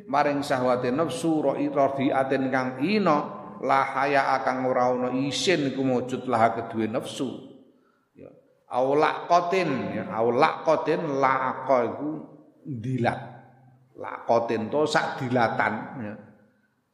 maring 0.07 0.43
syahwati 0.43 0.95
nafsu 0.95 1.43
radiatin 1.43 2.51
kang 2.51 2.79
ino 2.83 3.45
la 3.64 3.81
haya 3.97 4.37
akan 4.39 4.57
ora 4.68 4.85
ono 4.93 5.09
isin 5.25 5.72
iku 5.72 5.81
mujud 5.81 6.29
lah 6.29 6.53
kedue 6.53 6.85
nafsu. 6.85 7.33
Ya 8.12 8.29
aulak 8.68 9.25
kotin 9.31 9.97
ya 9.97 10.05
aulak 10.12 10.68
kotin 10.68 11.01
laqa 11.16 11.79
iku 11.89 12.11
dilat 12.64 13.34
lakotin 13.95 14.70
to 14.70 14.86
sak 14.86 15.22
dilatan 15.22 15.74
ya 16.03 16.14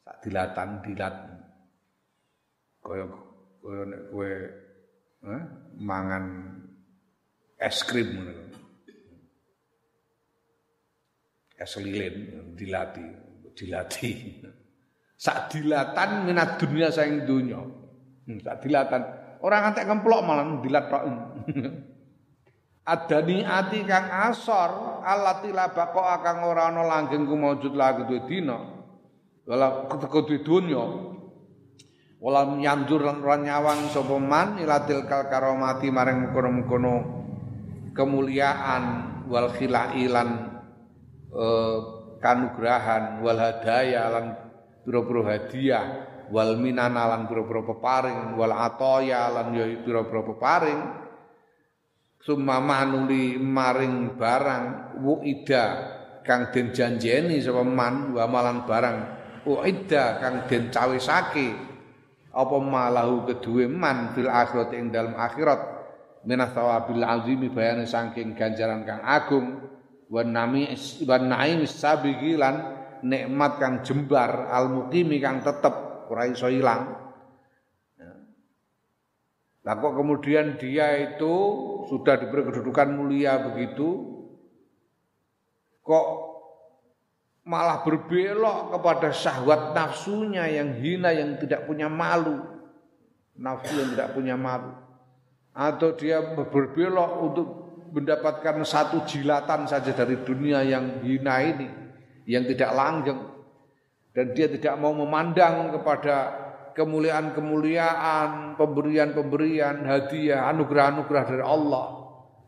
sak 0.04 0.16
dilatan 0.24 0.68
dilat 0.84 1.14
kaya 2.80 3.04
koyo 3.60 3.82
nek 3.88 4.02
kowe 4.08 4.32
eh, 5.28 5.42
mangan 5.76 6.24
es 7.60 7.84
krim 7.84 8.08
ngono. 8.16 8.44
Es 11.60 11.76
lilin 11.76 12.16
dilati, 12.56 13.04
dilati. 13.52 14.10
Sak 15.20 15.52
dilatan 15.52 16.24
minat 16.24 16.56
dunia 16.56 16.88
saing 16.88 17.28
dunya. 17.28 17.60
Hmm, 17.60 18.40
sak 18.40 18.64
dilatan. 18.64 19.04
Orang 19.44 19.68
antek 19.68 19.84
kemplok 19.84 20.24
malah 20.24 20.56
dilat 20.64 20.84
tok. 20.88 21.04
Adani 22.96 23.44
ati 23.44 23.84
kang 23.84 24.08
asor 24.08 24.89
alati 25.02 25.50
labako 25.50 26.00
akang 26.04 26.44
ora 26.46 26.68
ana 26.70 26.84
langgeng 26.84 27.26
ku 27.26 27.34
maujud 27.34 27.74
lagi 27.74 28.06
duwe 28.06 28.22
dina. 28.28 28.58
Wala 29.48 29.90
keteko 29.90 30.28
duwe 30.28 30.40
dunya 30.44 30.84
Walam 32.20 32.60
yandur 32.60 33.00
lan 33.00 33.24
nyawang 33.24 33.88
sapa 33.88 34.20
man 34.20 34.60
ilatil 34.60 35.08
kal 35.08 35.32
karomati 35.32 35.88
maring 35.88 36.28
mengkono-mengkono 36.28 36.94
kemuliaan 37.96 38.84
wal 39.24 39.48
khilailan 39.56 40.28
eh, 41.32 41.78
kanugrahan 42.20 43.24
wal 43.24 43.40
hadaya 43.40 44.12
lan 44.12 44.24
pira-pira 44.84 45.22
hadiah 45.32 45.84
wal 46.28 46.60
minana 46.60 47.08
lan 47.08 47.24
pira-pira 47.24 47.64
peparing 47.64 48.36
wal 48.36 48.52
atoya 48.52 49.32
lan 49.32 49.56
ya 49.56 49.64
pira-pira 49.80 50.20
peparing 50.20 50.80
summa 52.20 52.60
manuli 52.60 53.40
maring 53.40 54.14
barang 54.20 54.64
wuida 55.00 55.64
kang 56.20 56.52
den 56.52 56.70
janjeni 56.70 57.40
sapa 57.40 57.64
man 57.64 58.12
wa 58.12 58.28
malan 58.28 58.68
barang 58.68 58.98
wuida 59.48 60.20
kang 60.20 60.44
den 60.44 60.68
cawisake 60.68 61.48
apa 62.30 62.56
malahu 62.62 63.26
kedue 63.26 63.66
man 63.66 64.12
fil 64.14 64.28
akhirat 64.30 64.70
ing 64.76 64.92
dalam 64.92 65.16
akhirat 65.16 65.60
minas 66.28 66.52
thawabil 66.52 67.02
azimi 67.02 67.48
bayane 67.48 67.88
saking 67.88 68.36
ganjaran 68.36 68.84
kang 68.84 69.00
agung 69.02 69.64
wan 70.12 70.28
nami 70.30 70.68
wan 71.08 71.24
naim 71.26 71.64
sabiqi 71.64 72.36
lan 72.36 72.78
nikmat 73.00 73.56
kang 73.56 73.74
jembar 73.80 74.52
al 74.52 74.68
muqimi 74.68 75.16
kang 75.18 75.40
tetep 75.40 76.06
ora 76.12 76.28
iso 76.28 76.52
ilang 76.52 77.09
Lah 79.70 79.78
kok 79.78 79.94
kemudian 80.02 80.58
dia 80.58 80.98
itu 80.98 81.34
sudah 81.86 82.18
diberi 82.18 82.42
kedudukan 82.42 82.90
mulia 82.90 83.38
begitu 83.38 84.18
kok 85.86 86.06
malah 87.46 87.86
berbelok 87.86 88.74
kepada 88.74 89.14
syahwat 89.14 89.70
nafsunya 89.70 90.50
yang 90.50 90.74
hina 90.74 91.14
yang 91.14 91.38
tidak 91.38 91.70
punya 91.70 91.86
malu 91.86 92.60
nafsu 93.40 93.72
yang 93.80 93.96
tidak 93.96 94.12
punya 94.12 94.36
malu. 94.36 94.70
Atau 95.56 95.96
dia 95.96 96.20
berbelok 96.36 97.10
untuk 97.24 97.48
mendapatkan 97.90 98.62
satu 98.62 99.02
jilatan 99.08 99.66
saja 99.66 99.90
dari 99.90 100.20
dunia 100.22 100.62
yang 100.62 101.02
hina 101.02 101.36
ini 101.42 101.68
yang 102.28 102.46
tidak 102.46 102.70
langgeng. 102.76 103.20
Dan 104.14 104.36
dia 104.36 104.46
tidak 104.46 104.74
mau 104.78 104.94
memandang 104.94 105.74
kepada 105.74 106.14
kemuliaan-kemuliaan, 106.74 108.54
pemberian-pemberian, 108.56 109.84
hadiah, 109.86 110.50
anugerah-anugerah 110.50 111.24
dari 111.26 111.44
Allah 111.44 111.86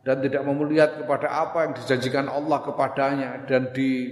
dan 0.03 0.19
tidak 0.19 0.43
mau 0.43 0.55
melihat 0.59 0.99
kepada 0.99 1.31
apa 1.31 1.67
yang 1.67 1.73
dijanjikan 1.79 2.27
Allah 2.27 2.59
kepadanya 2.59 3.47
dan 3.47 3.71
di 3.71 4.11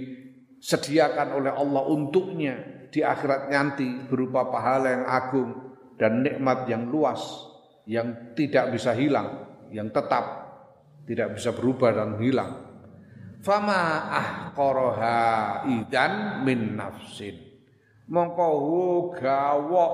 sediakan 0.56 1.36
oleh 1.36 1.52
Allah 1.52 1.82
untuknya 1.84 2.88
di 2.88 3.04
akhirat 3.04 3.52
nanti 3.52 4.08
berupa 4.08 4.48
pahala 4.48 4.88
yang 4.88 5.04
agung 5.04 5.50
dan 6.00 6.24
nikmat 6.24 6.64
yang 6.64 6.88
luas 6.88 7.20
yang 7.84 8.32
tidak 8.38 8.72
bisa 8.72 8.94
hilang, 8.94 9.58
yang 9.74 9.90
tetap 9.90 10.24
tidak 11.04 11.34
bisa 11.36 11.50
berubah 11.52 11.90
dan 11.92 12.16
hilang. 12.22 12.52
Fama 13.42 14.06
ahqaraha 14.06 15.66
idan 15.66 16.46
min 16.46 16.78
nafsin. 16.78 17.51
Mongko 18.12 18.48
gawok. 19.16 19.92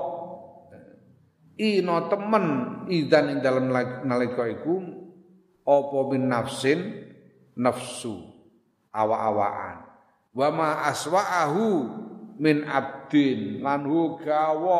Ino 1.55 2.07
temen 2.11 2.45
idan 2.91 3.31
ing 3.31 3.39
dalam 3.39 3.71
nalika 4.03 4.43
iku 4.47 4.79
apa 5.63 5.97
min 6.11 6.27
nafsin? 6.27 6.79
Nafsu. 7.59 8.15
Awa-awaan 8.89 9.87
wa 10.35 10.47
ma 10.51 10.69
aswa'ahu 10.91 11.67
min 12.39 12.67
abdin. 12.67 13.63
Lan 13.63 13.87
gawa 14.19 14.77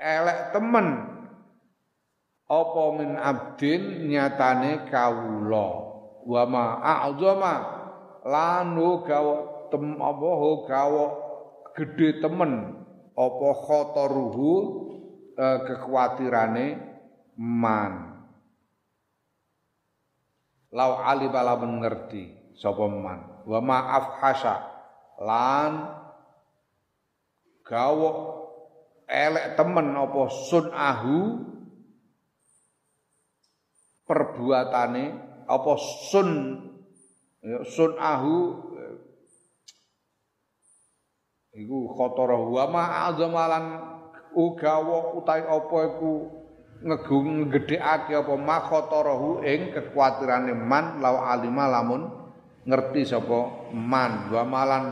elek 0.00 0.56
temen. 0.56 0.88
Apa 2.48 2.82
min 2.96 3.16
abdin? 3.16 4.08
Nyatane 4.08 4.88
kawula. 4.88 5.68
Wa 6.24 6.42
ma 6.48 6.80
a'zama. 6.80 7.54
Lan 8.24 8.76
gawa 9.04 9.68
tem 9.72 9.96
apa? 10.00 10.30
Gawa 10.68 11.29
gedhe 11.80 12.20
temen. 12.20 12.76
Apa 13.16 13.48
khotoruhu 13.56 14.52
eh, 15.36 15.58
kekhawatirane 15.64 16.66
man. 17.40 18.20
Lau 20.70 21.00
ali 21.02 21.26
bala 21.32 21.56
mengerti 21.56 22.54
sapa 22.54 22.84
man. 22.86 23.44
Wa 23.48 23.58
ma 23.64 23.78
afhasa 23.96 24.54
lan 25.20 25.72
gawok 27.66 28.16
elek 29.10 29.58
temen 29.58 29.92
apa 29.94 30.22
sunahu 30.30 31.18
perbuatane 34.06 35.04
apa 35.50 35.72
sun 36.10 36.30
ya, 37.42 37.62
sunahu 37.66 38.34
iku 41.60 41.92
khatara 41.92 42.40
wa 42.40 42.64
ma 42.72 42.84
azamalan 43.12 43.64
ugawa 44.32 45.12
utai 45.20 45.44
apa 45.44 45.76
iku 45.92 46.12
ngegung 46.80 47.52
gedhekake 47.52 48.16
apa 48.16 48.34
ma 48.40 48.56
khatarahu 48.64 49.44
ing 49.44 49.76
kekuatirane 49.76 50.56
man 50.56 51.04
law 51.04 51.20
alima 51.28 51.68
lamun 51.68 52.08
ngerti 52.64 53.04
sapa 53.04 53.68
man. 53.76 54.32
Wa 54.32 54.42
malan 54.48 54.84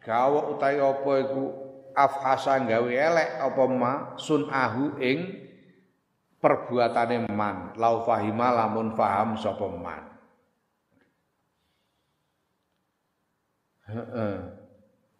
gawok 0.00 0.56
utawi 0.56 0.80
apa 0.80 1.12
iku 1.28 1.44
afhasa 1.92 2.56
gawe 2.64 2.88
elek 2.88 3.30
apa 3.36 3.62
ma 3.68 3.92
sunahu 4.16 4.96
ing 5.00 5.18
perbuatane 6.40 7.28
man. 7.28 7.76
Lau 7.76 8.00
fahima 8.08 8.48
lamun 8.56 8.96
faham 8.96 9.36
sapa 9.36 9.68
man 9.68 10.02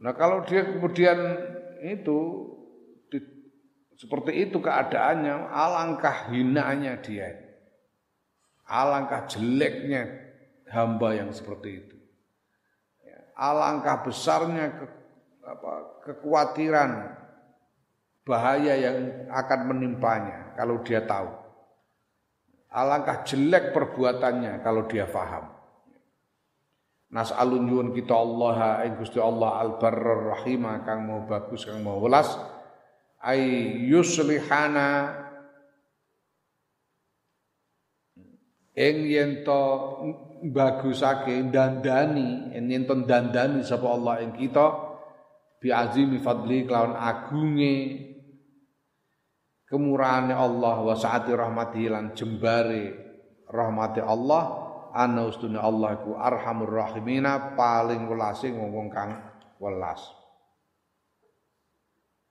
Nah 0.00 0.16
kalau 0.16 0.48
dia 0.48 0.64
kemudian 0.64 1.18
itu 1.84 2.48
di, 3.12 3.20
seperti 4.00 4.48
itu 4.48 4.56
keadaannya, 4.56 5.52
alangkah 5.52 6.32
hinanya 6.32 6.96
dia, 7.04 7.36
alangkah 8.64 9.28
jeleknya 9.28 10.08
hamba 10.72 11.20
yang 11.20 11.28
seperti 11.36 11.84
itu, 11.84 11.96
ya, 13.04 13.18
alangkah 13.36 14.00
besarnya 14.00 14.72
ke, 14.80 14.84
apa, 15.44 15.72
kekhawatiran 16.08 17.20
bahaya 18.24 18.80
yang 18.80 19.28
akan 19.28 19.60
menimpanya 19.68 20.56
kalau 20.56 20.80
dia 20.80 21.04
tahu. 21.04 21.28
Alangkah 22.70 23.26
jelek 23.26 23.74
perbuatannya 23.74 24.62
kalau 24.62 24.86
dia 24.86 25.04
faham. 25.04 25.59
Nas'alun 27.10 27.66
nyuwun 27.66 27.90
kita 27.90 28.14
Allah 28.14 28.86
ing 28.86 28.94
Gusti 29.02 29.18
Allah 29.18 29.58
al 29.58 29.82
barrar 29.82 30.38
rahimah 30.38 30.86
kang 30.86 31.10
mau 31.10 31.26
bagus 31.26 31.66
kang 31.66 31.82
mau 31.82 31.98
welas. 31.98 32.38
Ay 33.18 33.42
yuslihana 33.90 35.18
ing 38.78 38.96
yen 39.10 39.42
to 39.42 39.62
bagusake 40.54 41.34
dandani 41.50 42.54
yen 42.54 42.86
to 42.86 42.94
dandani 43.02 43.66
sapa 43.66 43.90
Allah 43.90 44.22
ing 44.22 44.32
kita 44.38 44.66
bi 45.60 45.68
azimi 45.68 46.22
fadli 46.22 46.64
kelawan 46.64 46.94
agunge 46.96 48.06
kemurahane 49.68 50.32
Allah 50.32 50.76
wa 50.80 50.94
saati 50.96 51.34
rahmati 51.36 51.90
lan 51.90 52.16
jembare 52.16 52.84
rahmati 53.50 54.00
Allah 54.00 54.42
ana 54.94 55.26
ustune 55.26 55.58
Allah 55.58 55.98
iku 55.98 56.18
arhamur 56.18 56.70
rahimina 56.70 57.54
paling 57.58 58.06
welase 58.06 58.50
wong 58.50 58.88
kang 58.90 59.14
welas. 59.60 60.00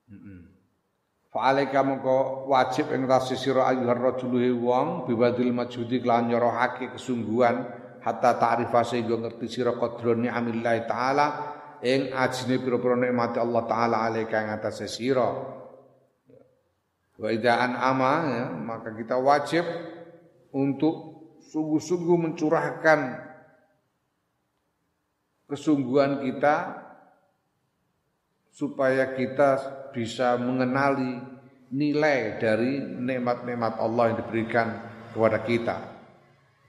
Heeh. 0.10 0.50
Fa'alaika 1.30 1.86
mongko 1.86 2.50
wajib 2.50 2.90
ing 2.90 3.06
rasi 3.06 3.38
sira 3.38 3.70
ayyuhar 3.70 4.02
rajuluhi 4.02 4.50
wong 4.50 5.06
biwadil 5.06 5.54
majudi 5.54 6.02
kelan 6.02 6.34
nyorohake 6.34 6.90
kesungguhan 6.98 7.70
hatta 8.02 8.34
ta'rifa 8.42 8.82
sehingga 8.82 9.14
ngerti 9.14 9.46
sira 9.46 9.78
qadrone 9.78 10.26
amillahi 10.26 10.90
taala 10.90 11.28
ing 11.86 12.10
ajine 12.18 12.58
pira-pira 12.58 12.98
nikmat 12.98 13.38
Allah 13.38 13.64
taala 13.70 13.96
alaika 14.10 14.42
ing 14.42 14.50
atase 14.58 14.90
sira. 14.90 15.30
Wa 17.20 17.30
idza 17.30 17.62
ama 17.62 18.14
ya, 18.26 18.46
maka 18.50 18.90
kita 18.98 19.22
wajib 19.22 19.68
untuk 20.50 21.09
sungguh-sungguh 21.50 22.18
mencurahkan 22.30 23.00
kesungguhan 25.50 26.22
kita 26.22 26.56
supaya 28.54 29.18
kita 29.18 29.50
bisa 29.90 30.38
mengenali 30.38 31.18
nilai 31.74 32.38
dari 32.38 32.78
nikmat-nikmat 32.82 33.82
Allah 33.82 34.14
yang 34.14 34.18
diberikan 34.22 34.68
kepada 35.10 35.40
kita. 35.42 35.78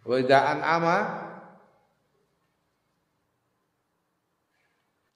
Wa 0.08 0.16
ama 0.64 0.96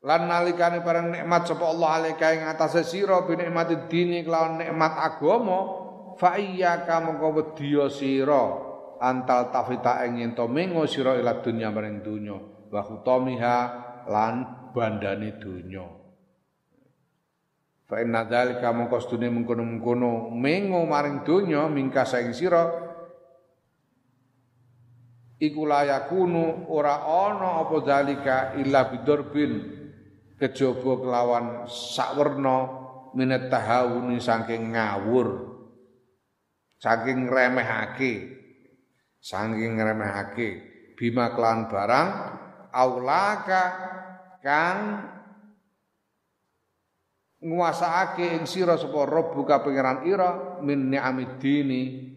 lan 0.04 0.22
nalikane 0.28 0.84
barang 0.84 1.08
nikmat 1.16 1.48
sapa 1.48 1.64
Allah 1.64 1.90
alaika 1.96 2.36
ing 2.36 2.44
atase 2.44 2.84
sira 2.84 3.24
bi 3.24 3.40
dini 3.88 4.20
kelawan 4.20 4.60
nikmat 4.60 4.92
agama 5.00 5.58
fa 6.20 6.36
iyyaka 6.36 7.00
mongko 7.00 7.28
wedya 7.32 7.88
sira 7.88 8.63
antal 9.00 9.50
tafita 9.54 10.04
ing 10.06 10.20
yen 10.22 10.32
to 10.34 10.46
mengo 10.46 10.84
sira 10.84 11.18
ila 11.18 11.40
dunya 11.40 11.70
maring 11.70 12.02
dunya 12.02 12.36
wa 12.68 12.82
khutamiha 12.82 13.56
lan 14.10 14.34
bandane 14.74 15.38
dunya 15.38 16.04
fa 17.84 18.00
inna 18.00 18.24
dzalika 18.24 18.72
mongko 18.72 18.98
stune 19.00 19.28
mengkono-mengkono. 19.28 20.32
Mengo 20.32 20.82
maring 20.88 21.22
dunya 21.22 21.68
mingka 21.68 22.08
saing 22.08 22.32
sira 22.32 22.64
iku 25.38 25.68
layakunu 25.68 26.72
ora 26.72 27.04
ana 27.04 27.60
apa 27.60 27.76
dzalika 27.84 28.36
illa 28.56 28.88
bidurbin 28.88 29.52
kejaba 30.40 30.92
kelawan 31.04 31.46
sakwerna 31.68 32.58
minat 33.14 33.52
tahawuni 33.52 34.18
saking 34.18 34.74
ngawur 34.74 35.54
saking 36.80 37.28
remehake 37.28 38.42
saking 39.24 39.80
ngremehake 39.80 40.48
bima 41.00 41.32
kelan 41.32 41.72
barang 41.72 42.08
aulaka 42.76 43.64
kang 44.44 45.00
nguasaake 47.40 48.36
ing 48.36 48.44
sira 48.44 48.76
sapa 48.76 49.08
rabbuka 49.08 49.64
pangeran 49.64 50.04
ira 50.04 50.60
min 50.60 50.92
ni'amiddini 50.92 52.12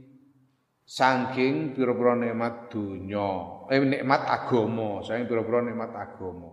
saking 0.83 1.71
pira-pira 1.71 2.19
nikmat 2.19 2.67
dunya 2.67 3.31
eh 3.71 3.79
nikmat 3.79 4.21
agama 4.27 4.99
saking 5.03 5.31
pira-pira 5.31 5.63
nikmat 5.63 5.91
agama. 5.95 6.51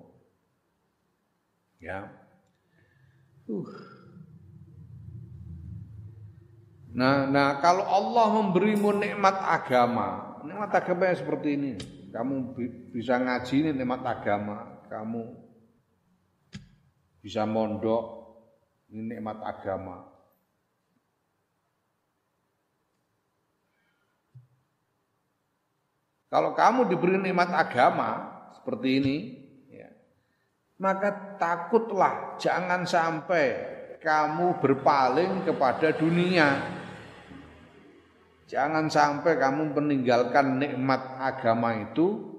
Ya. 1.83 2.15
Uh. 3.51 3.67
Nah, 6.95 7.27
nah 7.27 7.59
kalau 7.59 7.83
Allah 7.83 8.39
memberimu 8.39 8.95
nikmat 8.95 9.35
agama, 9.35 10.34
nikmat 10.45 10.71
agama 10.77 11.09
yang 11.09 11.19
seperti 11.19 11.49
ini. 11.57 11.73
Kamu 12.13 12.55
bisa 12.95 13.19
ngaji 13.19 13.55
ini 13.65 13.71
nikmat 13.75 14.07
agama, 14.07 14.87
kamu 14.87 15.23
bisa 17.25 17.43
mondok 17.49 18.05
ini 18.93 19.17
nikmat 19.17 19.41
agama. 19.43 20.15
Kalau 26.31 26.51
kamu 26.51 26.91
diberi 26.91 27.15
nikmat 27.19 27.51
agama 27.55 28.11
seperti 28.59 28.89
ini, 28.99 29.17
ya, 29.71 29.87
maka 30.83 31.39
takutlah 31.39 32.35
jangan 32.43 32.83
sampai 32.83 33.55
kamu 34.03 34.59
berpaling 34.59 35.47
kepada 35.47 35.95
dunia. 35.95 36.83
Jangan 38.45 38.93
sampai 38.93 39.41
kamu 39.41 39.73
meninggalkan 39.73 40.61
nikmat 40.61 41.01
agama 41.17 41.81
itu 41.81 42.35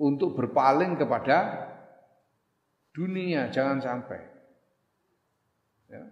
untuk 0.00 0.32
berpaling 0.32 0.96
kepada 0.96 1.68
dunia, 2.96 3.52
jangan 3.52 3.76
sampai. 3.84 4.20
Ya. 5.92 6.02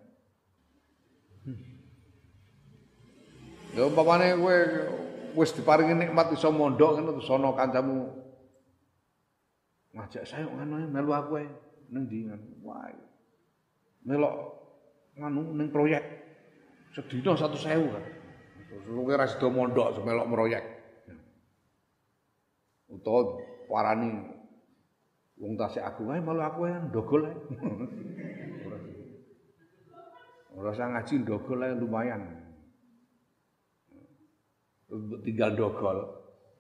Ya 3.73 3.83
umpamane 3.89 4.37
kowe 4.37 4.59
wis 5.39 5.55
diparingi 5.57 5.95
nikmat 5.95 6.35
iso 6.35 6.51
mondok 6.51 6.99
ngono 6.99 7.11
terus 7.21 7.31
ana 7.31 7.55
kancamu 7.55 8.11
ngajak 9.95 10.25
saya 10.27 10.51
ngono 10.51 10.89
melu 10.91 11.13
aku 11.15 11.33
ae 11.39 11.47
ning 11.95 12.11
ndi 12.11 12.27
Wah. 12.67 12.91
Melok 14.03 14.35
nganu 15.15 15.55
ning 15.55 15.69
proyek 15.71 16.03
sedina 16.93 17.39
100.000 17.39 17.95
kan. 17.95 18.18
Suruhe 18.69 19.17
ra 19.17 19.25
mondok 19.49 19.97
semelok 19.97 20.29
meroyek. 20.29 20.65
Utawa 22.93 23.41
warani 23.69 24.13
wong 25.41 25.57
tasik 25.57 25.85
aku 25.85 26.13
ae 26.13 26.21
malah 26.21 26.53
aku 26.53 26.69
ae. 26.69 26.77
Ora 30.59 30.75
usah 30.75 30.89
ngaji 30.93 31.15
ndogol 31.25 31.65
ae 31.65 31.73
lumayan. 31.77 32.23
Tinggal 35.25 35.57
dogol. 35.57 35.99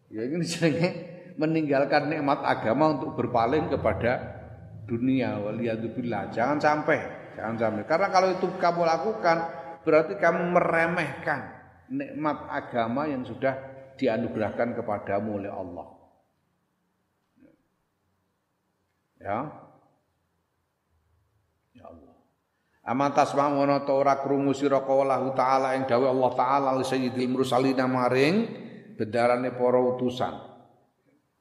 Ya 0.08 0.24
ini 0.24 0.44
jenenge 0.44 0.88
meninggalkan 1.36 2.08
nikmat 2.08 2.40
agama 2.44 2.96
untuk 2.96 3.20
berpaling 3.20 3.68
kepada 3.68 4.40
dunia 4.88 5.36
waliyadzubillah. 5.44 6.32
Jangan 6.32 6.56
sampai, 6.60 7.00
jangan 7.36 7.56
sampai. 7.56 7.84
Karena 7.84 8.08
kalau 8.08 8.32
itu 8.32 8.48
kamu 8.56 8.84
lakukan 8.84 9.36
berarti 9.84 10.16
kamu 10.16 10.56
meremehkan 10.56 11.57
nikmat 11.88 12.48
agama 12.48 13.08
yang 13.08 13.24
sudah 13.24 13.56
dianugerahkan 13.98 14.78
kepadamu 14.78 15.42
oleh 15.42 15.52
Allah. 15.52 15.86
Ya. 19.18 19.38
Ya 21.74 21.84
Allah. 21.90 22.14
Aman 22.86 23.10
tasma'una 23.10 23.82
ta 23.82 23.92
ora 23.92 24.22
krungu 24.22 24.54
sira 24.54 24.78
taala 25.34 25.74
ing 25.74 25.90
dawuh 25.90 26.08
Allah 26.14 26.30
taala 26.38 26.68
li 26.78 26.86
sayyidil 26.86 27.26
mursalin 27.26 27.76
maring 27.82 28.36
bendarane 28.94 29.50
para 29.50 29.80
utusan. 29.82 30.34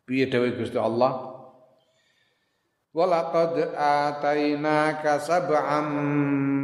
Piye 0.07 0.25
dawuh 0.31 0.57
Gusti 0.57 0.79
Allah? 0.81 1.37
Walaqad 2.97 3.77
atainaka 3.77 5.21
sab'am 5.21 5.93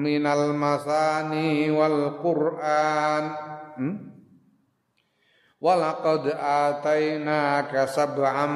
minal 0.02 0.58
masani 0.58 1.70
wal 1.70 2.18
Qur'an 2.18 3.53
hmm? 3.78 4.14
Walaqad 5.64 6.28
atainaka 6.36 7.88
sab'am 7.88 8.52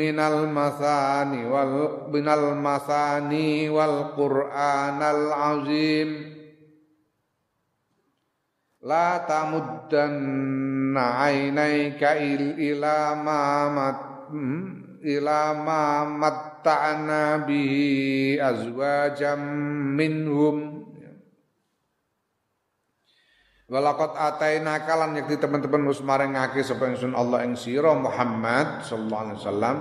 minal 0.00 0.48
masani 0.48 1.44
wal 1.44 2.08
minal 2.08 2.56
masani 2.56 3.68
wal 3.68 4.16
qur'anal 4.16 5.28
azim. 5.28 6.08
La 8.80 9.28
tamuddanna 9.28 11.20
ainaika 11.28 12.16
ila 12.16 13.12
ma 13.20 13.68
mat 13.68 14.00
hmm, 14.32 15.04
ila 15.04 15.52
ma 15.52 16.08
matta'na 16.08 17.44
bihi 17.44 18.40
azwajam 18.40 19.42
minhum 20.00 20.77
Walakot 23.68 24.16
ataina 24.16 24.80
kalan 24.88 25.12
yakti 25.20 25.36
teman-teman 25.36 25.92
wis 25.92 26.00
maringake 26.00 26.64
sapa 26.64 26.88
ingsun 26.88 27.12
Allah 27.12 27.44
ing 27.44 27.52
sira 27.52 27.92
Muhammad 27.92 28.80
sallallahu 28.80 29.22
alaihi 29.28 29.38
wasallam 29.44 29.76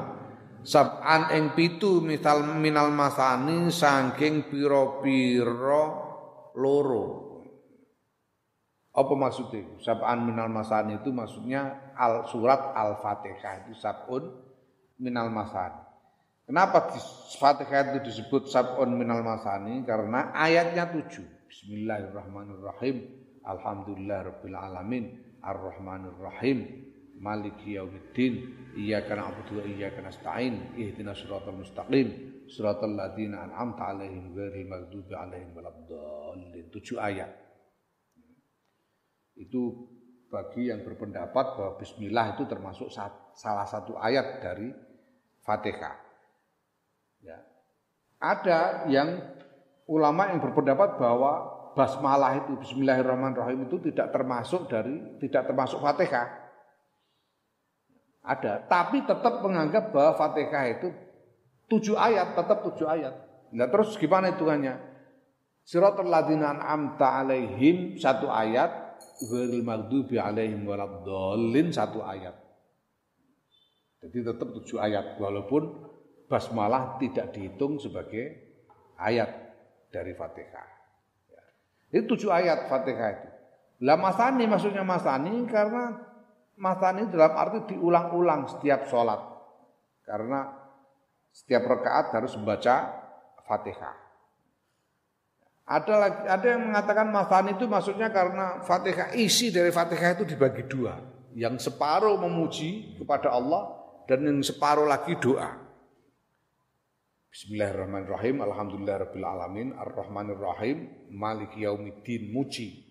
sab'an 0.67 1.31
ing 1.31 1.55
pitu 1.55 2.03
misal 2.03 2.43
minal 2.59 2.91
masani 2.91 3.71
saking 3.71 4.51
pira-pira 4.51 5.83
loro. 6.59 7.05
Apa 8.91 9.13
maksudnya? 9.15 9.79
Sab'an 9.79 10.19
minal 10.19 10.51
masani 10.51 10.99
itu 10.99 11.15
maksudnya 11.15 11.95
al 11.95 12.27
surat 12.27 12.75
Al-Fatihah 12.75 13.71
itu 13.71 13.79
sab'un 13.79 14.35
minal 14.99 15.31
masani. 15.31 15.79
Kenapa 16.43 16.91
Fatihah 17.39 17.95
itu 17.95 17.99
disebut 18.03 18.51
sab'un 18.51 18.91
minal 18.91 19.23
masani? 19.23 19.79
Karena 19.87 20.35
ayatnya 20.35 20.91
tujuh. 20.91 21.23
Bismillahirrahmanirrahim. 21.47 23.26
Alhamdulillah 23.47 24.27
Rabbil 24.27 24.57
Alamin 24.59 25.05
Ar-Rahmanir 25.39 26.19
Rahim 26.19 26.83
Maliki 27.17 27.79
Yaumiddin 27.79 28.53
Iyyaka 28.75 29.15
na'budu 29.15 29.57
wa 29.57 29.63
iyyaka 29.63 30.03
nasta'in 30.03 30.75
Ihdinas 30.75 31.23
siratal 31.23 31.55
mustaqim 31.55 32.37
Siratal 32.47 32.95
ladzina 32.95 33.43
an'amta 33.43 33.91
'alaihim 33.91 34.31
ghairil 34.31 34.67
maghdubi 34.71 35.11
'alaihim 35.11 35.51
waladdallin. 35.51 36.71
Tujuh 36.71 36.95
ayat. 36.95 37.27
Itu 39.35 39.91
bagi 40.31 40.71
yang 40.71 40.87
berpendapat 40.87 41.45
bahwa 41.59 41.75
bismillah 41.75 42.35
itu 42.35 42.47
termasuk 42.47 42.87
salah 43.35 43.67
satu 43.67 43.99
ayat 43.99 44.39
dari 44.39 44.71
Fatihah. 45.43 45.95
Ya. 47.23 47.39
Ada 48.17 48.87
yang 48.91 49.19
ulama 49.87 50.31
yang 50.31 50.39
berpendapat 50.39 50.95
bahwa 50.95 51.56
basmalah 51.77 52.41
itu 52.41 52.57
bismillahirrahmanirrahim 52.57 53.69
itu 53.69 53.77
tidak 53.93 54.09
termasuk 54.09 54.65
dari 54.65 54.97
tidak 55.21 55.45
termasuk 55.45 55.77
Fatihah. 55.77 56.49
Ada, 58.25 58.65
tapi 58.65 59.05
tetap 59.05 59.39
menganggap 59.45 59.93
bahwa 59.93 60.17
Fatihah 60.17 60.65
itu 60.73 60.89
tujuh 61.69 61.93
ayat, 61.93 62.33
tetap 62.33 62.65
tujuh 62.65 62.89
ayat. 62.89 63.13
Nah 63.53 63.69
terus 63.69 63.93
gimana 63.95 64.33
hitungannya? 64.33 64.81
Siratul 65.63 66.09
ladzina 66.09 66.57
an'amta 66.57 67.23
alaihim 67.23 67.95
satu 67.95 68.27
ayat, 68.27 68.99
ghairil 69.29 69.61
maghdubi 69.61 70.17
alaihim 70.17 70.65
waladdallin 70.65 71.69
satu 71.69 72.01
ayat. 72.01 72.35
Jadi 74.01 74.17
tetap 74.25 74.49
tujuh 74.49 74.81
ayat 74.81 75.21
walaupun 75.21 75.87
basmalah 76.25 76.97
tidak 76.99 77.31
dihitung 77.31 77.79
sebagai 77.79 78.33
ayat 78.99 79.29
dari 79.93 80.11
Fatihah. 80.17 80.76
Itu 81.91 82.15
tujuh 82.15 82.31
ayat 82.31 82.67
Fatihah 82.67 83.09
itu. 83.15 83.29
Lah 83.87 83.95
masani 83.95 84.43
maksudnya 84.49 84.81
masani 84.81 85.45
karena 85.47 85.95
masani 86.57 87.07
dalam 87.13 87.33
arti 87.37 87.75
diulang-ulang 87.75 88.49
setiap 88.57 88.89
sholat. 88.89 89.21
Karena 90.03 90.49
setiap 91.31 91.63
rakaat 91.69 92.15
harus 92.17 92.33
membaca 92.35 92.75
Fatihah. 93.45 93.95
Ada 95.67 95.93
lagi, 95.99 96.21
ada 96.31 96.47
yang 96.47 96.63
mengatakan 96.71 97.07
masani 97.11 97.59
itu 97.59 97.67
maksudnya 97.67 98.07
karena 98.07 98.63
Fatihah 98.63 99.11
isi 99.19 99.51
dari 99.51 99.67
Fatihah 99.69 100.15
itu 100.15 100.23
dibagi 100.23 100.63
dua. 100.63 100.95
Yang 101.37 101.69
separuh 101.69 102.17
memuji 102.17 102.97
kepada 102.97 103.35
Allah 103.35 103.77
dan 104.07 104.23
yang 104.23 104.39
separuh 104.39 104.87
lagi 104.87 105.19
doa. 105.19 105.66
Bismillahirrahmanirrahim. 107.27 108.39
Alhamdulillahirabbil 108.41 109.27
alamin. 109.27 109.67
Arrahmanirrahim. 109.75 110.77
Maliki 111.11 111.67
yaumiddin. 111.67 112.31
Muji. 112.31 112.87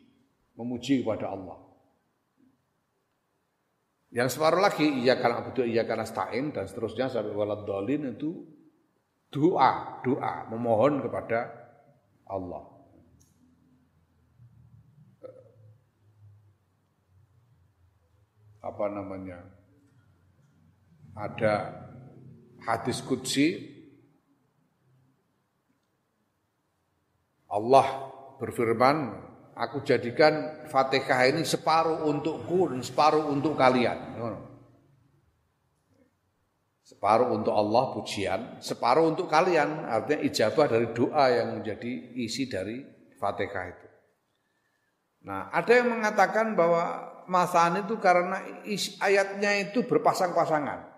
Memuji 0.57 1.05
kepada 1.05 1.33
Allah. 1.33 1.67
Yang 4.17 4.39
separuh 4.39 4.65
lagi 4.65 4.87
iya 5.05 5.21
karena 5.21 5.45
abudu 5.45 5.61
iya 5.67 5.85
karena 5.85 6.09
stain 6.09 6.49
dan 6.49 6.65
seterusnya 6.65 7.13
sampai 7.13 7.37
walad 7.37 7.69
itu 8.17 8.49
doa, 9.29 10.01
doa 10.01 10.49
memohon 10.49 11.05
kepada 11.05 11.53
Allah. 12.25 12.65
Apa 18.65 18.87
namanya? 18.89 19.53
Ada 21.13 21.55
hadis 22.65 23.05
kudsi 23.05 23.76
Allah 27.47 28.11
berfirman, 28.43 29.15
aku 29.55 29.87
jadikan 29.87 30.67
Fatihah 30.67 31.31
ini 31.31 31.47
separuh 31.47 32.05
untukku 32.07 32.75
dan 32.75 32.83
separuh 32.83 33.31
untuk 33.31 33.55
kalian. 33.55 34.19
Separuh 36.87 37.35
untuk 37.35 37.51
Allah 37.51 37.85
pujian, 37.99 38.63
separuh 38.63 39.11
untuk 39.11 39.27
kalian. 39.27 39.91
Artinya 39.91 40.23
ijabah 40.23 40.67
dari 40.71 40.87
doa 40.95 41.25
yang 41.35 41.59
menjadi 41.59 41.91
isi 42.15 42.47
dari 42.47 42.79
Fatihah 43.19 43.67
itu. 43.67 43.87
Nah, 45.27 45.51
ada 45.51 45.73
yang 45.75 45.91
mengatakan 45.91 46.55
bahwa 46.55 47.17
masan 47.27 47.83
itu 47.83 47.99
karena 47.99 48.39
ayatnya 49.03 49.67
itu 49.67 49.83
berpasang-pasangan. 49.83 50.96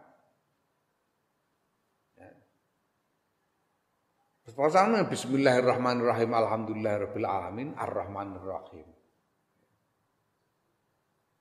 Pertama 4.48 5.04
Bismillahirrahmanirrahim 5.04 6.32
Alhamdulillahirabbil 6.32 7.28
alamin 7.28 7.76
Ar-Rahmanirrahim. 7.76 8.88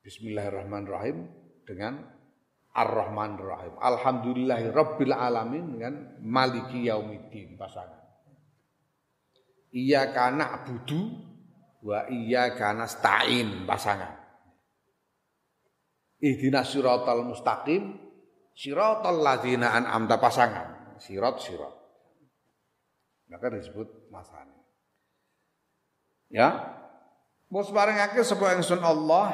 Bismillahirrahmanirrahim 0.03 1.23
dengan 1.63 2.03
Ar-Rahmanirrahim. 2.75 3.79
Dengan 5.71 5.93
Maliki 6.19 6.91
Yaumiddin 6.91 7.55
pasangan. 7.55 8.03
Iyyaka 9.71 10.27
na'budu 10.35 10.99
wa 11.87 12.11
iyyaka 12.11 12.75
nasta'in 12.75 13.63
pasangan. 13.63 14.19
Ihdinas 16.19 16.75
siratal 16.75 17.23
mustaqim 17.23 17.95
siratal 18.51 19.23
ladzina 19.23 19.79
an'amta 19.79 20.19
pasangan. 20.19 20.99
Sirat 20.99 21.39
sirat. 21.39 21.76
Maka 23.27 23.51
disebut 23.51 23.87
masani. 24.07 24.55
Ya. 26.31 26.75
Bos 27.47 27.71
barengake 27.71 28.19
sapa 28.27 28.55
ingsun 28.59 28.83
Allah 28.83 29.31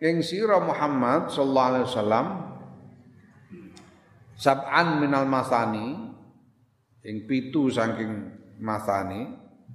ing 0.00 0.24
sira 0.24 0.56
Muhammad 0.56 1.28
sallallahu 1.28 1.68
alaihi 1.76 1.86
wasallam 1.92 2.26
sab'an 4.40 5.04
minal 5.04 5.28
masani 5.28 6.16
ing 7.04 7.16
pitu 7.28 7.68
saking 7.68 8.32
masani 8.56 9.28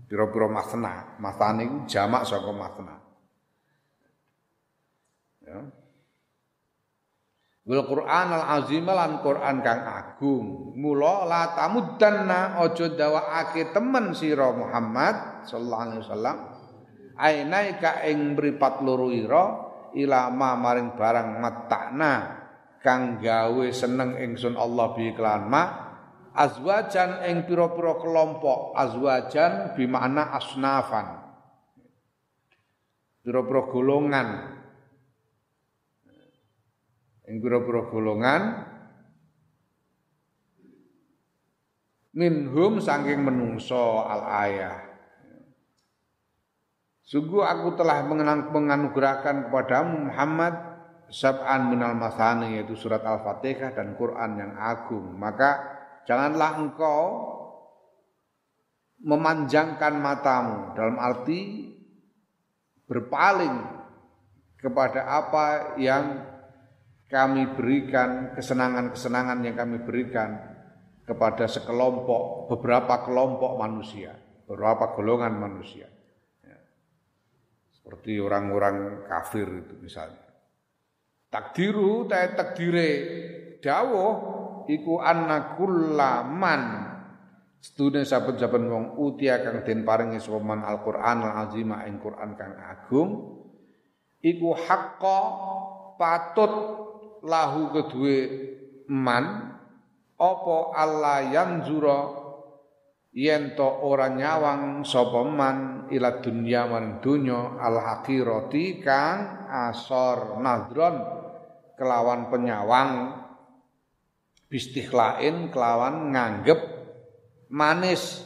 pira-pira 0.10 0.50
masna 0.50 1.18
masani 1.22 1.86
jamak 1.86 2.26
saka 2.26 2.50
masna 2.50 2.98
ya 5.46 5.85
Wal 7.66 7.82
Qur'an 7.90 8.30
al 8.30 8.46
azim 8.62 8.86
lan 8.86 9.26
Qur'an 9.26 9.66
kang 9.66 9.82
agung. 9.82 10.78
Mula 10.78 11.26
la 11.26 11.58
tamuddanna 11.58 12.62
aja 12.62 12.94
dawakake 12.94 13.74
temen 13.74 14.14
sira 14.14 14.54
Muhammad 14.54 15.46
sallallahu 15.50 15.84
alaihi 15.90 16.02
wasallam. 16.06 16.38
Ainai 17.18 17.82
ka 17.82 18.06
ing 18.06 18.38
mripat 18.38 18.86
loro 18.86 19.10
ira 19.10 19.46
ila 19.98 20.30
ma 20.30 20.54
maring 20.54 20.94
barang 20.94 21.42
matakna 21.42 22.14
kang 22.86 23.18
gawe 23.18 23.66
seneng 23.74 24.14
ingsun 24.20 24.54
Allah 24.54 24.94
bi 24.94 25.10
iklan 25.10 25.50
ma 25.50 25.64
azwajan 26.36 27.26
ing 27.26 27.50
pira-pira 27.50 27.98
kelompok 27.98 28.76
azwajan 28.78 29.74
bi 29.74 29.88
makna 29.88 30.36
asnafan 30.36 31.24
pira-pira 33.24 33.62
golongan 33.72 34.55
ing 37.26 37.42
pira-pira 37.42 37.90
golongan 37.90 38.42
minhum 42.16 42.80
saking 42.80 43.22
menungso 43.26 44.06
al 44.06 44.22
ayah 44.46 44.86
Sungguh 47.06 47.46
aku 47.46 47.78
telah 47.78 48.02
menganugerahkan 48.50 49.48
kepadamu 49.48 50.10
Muhammad 50.10 50.58
sab'an 51.14 51.70
minal 51.70 51.94
masani 51.94 52.58
yaitu 52.58 52.74
surat 52.74 53.06
Al-Fatihah 53.06 53.78
dan 53.78 53.94
Quran 53.94 54.42
yang 54.42 54.58
agung. 54.58 55.14
Maka 55.14 55.62
janganlah 56.10 56.58
engkau 56.58 57.30
memanjangkan 59.06 60.02
matamu 60.02 60.74
dalam 60.74 60.98
arti 60.98 61.70
berpaling 62.90 63.54
kepada 64.58 65.06
apa 65.06 65.78
yang 65.78 66.26
kami 67.16 67.56
berikan, 67.56 68.36
kesenangan-kesenangan 68.36 69.40
yang 69.48 69.56
kami 69.56 69.80
berikan 69.88 70.36
kepada 71.08 71.48
sekelompok, 71.48 72.52
beberapa 72.52 73.08
kelompok 73.08 73.56
manusia, 73.56 74.20
beberapa 74.44 74.92
golongan 74.92 75.40
manusia. 75.40 75.88
Ya. 76.44 76.60
Seperti 77.72 78.20
orang-orang 78.20 79.08
kafir 79.08 79.48
itu 79.48 79.80
misalnya. 79.80 80.28
Takdiru 81.32 82.04
ta 82.12 82.36
takdire 82.36 82.90
dawuh 83.64 84.14
iku 84.68 85.00
anna 85.00 85.56
kullaman 85.56 86.92
Sedune 87.66 88.06
saben-saben 88.06 88.70
wong 88.70 88.86
utia 89.02 89.42
kang 89.42 89.66
den 89.66 89.82
paringi 89.82 90.22
sapa 90.22 90.38
Al-Qur'an 90.38 91.26
al-azim 91.26 91.74
ing 91.90 91.98
Qur'an 91.98 92.38
kang 92.38 92.54
agung 92.62 93.42
iku 94.22 94.54
hakka 94.54 95.20
patut 95.98 96.54
lahu 97.26 97.74
kedue 97.74 98.18
man 98.88 99.58
apa 100.16 100.58
Allah 100.78 101.26
yanzura 101.28 102.00
yen 103.12 103.58
to 103.58 103.66
ora 103.66 104.14
nyawang 104.14 104.86
sapa 104.86 105.26
man 105.26 105.90
ila 105.92 106.22
dunya 106.24 106.70
man 106.70 107.02
dunya 107.04 107.60
al 107.60 107.82
akhirati 107.82 108.80
kang 108.80 109.50
asor 109.50 110.40
nadron 110.40 110.96
kelawan 111.76 112.32
penyawang 112.32 113.26
bistikhlain 114.48 115.52
kelawan 115.52 116.16
nganggep 116.16 116.60
manis. 117.50 118.24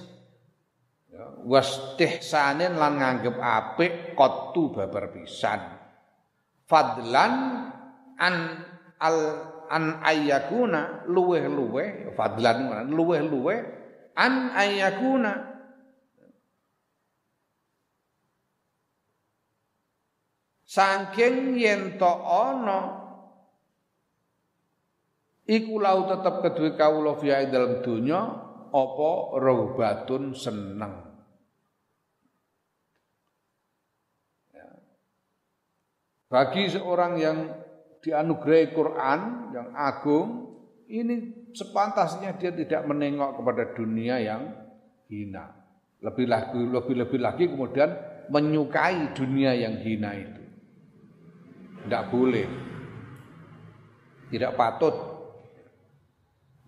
Ya, 1.10 1.26
wastihsanin 1.43 2.78
lan 2.78 3.02
nganggep 3.02 3.36
apik 3.36 3.93
qattu 4.14 4.72
babar 4.72 5.12
pisan. 5.12 5.60
Fadlan 6.70 7.34
an 8.22 8.36
al 9.00 9.18
an 9.70 10.04
ayyakuna 10.04 11.08
luweh-luweh 11.08 12.14
fadlan 12.14 12.89
luweh-luweh 12.91 13.60
an 14.16 14.54
ayyakuna 14.54 15.50
Sangking 20.70 21.58
yen 21.58 21.97
to 21.97 22.14
ana 22.30 22.93
iku 25.50 25.82
lau 25.82 26.06
tetep 26.06 26.45
kedue 26.45 26.78
kawula 26.78 27.18
fi 27.18 27.34
dalam 27.50 27.82
donya 27.82 28.22
apa 28.70 29.12
raubatun 29.41 30.38
seneng. 30.38 30.93
Ya. 34.54 34.70
Bagi 36.30 36.70
seorang 36.70 37.18
yang 37.18 37.50
dianugerahi 38.00 38.72
Quran 38.72 39.20
yang 39.52 39.70
agung, 39.76 40.28
ini 40.89 41.47
sepantasnya 41.54 42.36
dia 42.39 42.52
tidak 42.56 42.88
menengok 42.88 43.39
kepada 43.41 43.64
dunia 43.76 44.18
yang 44.20 44.56
hina. 45.12 45.54
Lebih 46.00 46.26
lagi, 46.32 46.60
lebih 46.60 46.95
lebih 47.06 47.20
lagi 47.20 47.45
kemudian 47.52 47.89
menyukai 48.32 49.12
dunia 49.12 49.52
yang 49.54 49.78
hina 49.84 50.12
itu. 50.16 50.43
Tidak 51.84 52.04
boleh. 52.08 52.47
Tidak 54.30 54.52
patut. 54.56 54.95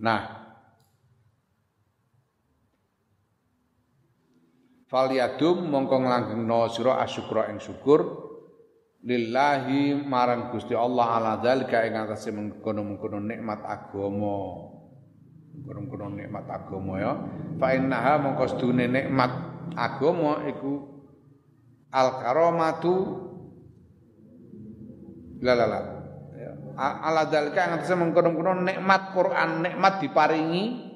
Nah, 0.01 0.41
Falyadum 4.91 5.71
mongko 5.71 6.03
nglanggengno 6.03 6.67
sira 6.67 6.99
asyukra 6.99 7.47
syukur 7.63 8.30
lillahi 9.01 9.97
marang 10.05 10.53
Gusti 10.53 10.77
Allah 10.77 11.17
ala 11.17 11.33
zalika 11.41 11.81
ing 11.85 11.97
atase 11.97 12.29
mengkono-mengkono 12.29 13.17
nikmat 13.17 13.61
agama. 13.65 14.69
Mengkono-mengkono 15.57 16.05
nikmat 16.17 16.45
agama 16.47 16.93
ya. 17.01 17.13
Fa 17.57 17.67
innaha 17.73 18.13
mongko 18.21 18.45
sedune 18.55 18.85
nikmat 18.85 19.31
agama 19.73 20.45
iku 20.49 21.01
al 21.91 22.21
karamatu 22.21 22.95
la 25.41 25.53
la 25.57 25.65
la. 25.65 25.79
Ya. 26.37 26.51
Ala 26.77 27.25
zalika 27.29 27.65
ing 27.65 27.81
atase 27.81 27.97
mengkono-mengkono 27.97 28.61
nikmat 28.61 29.01
Quran, 29.17 29.49
nikmat 29.65 29.93
diparingi 30.01 30.91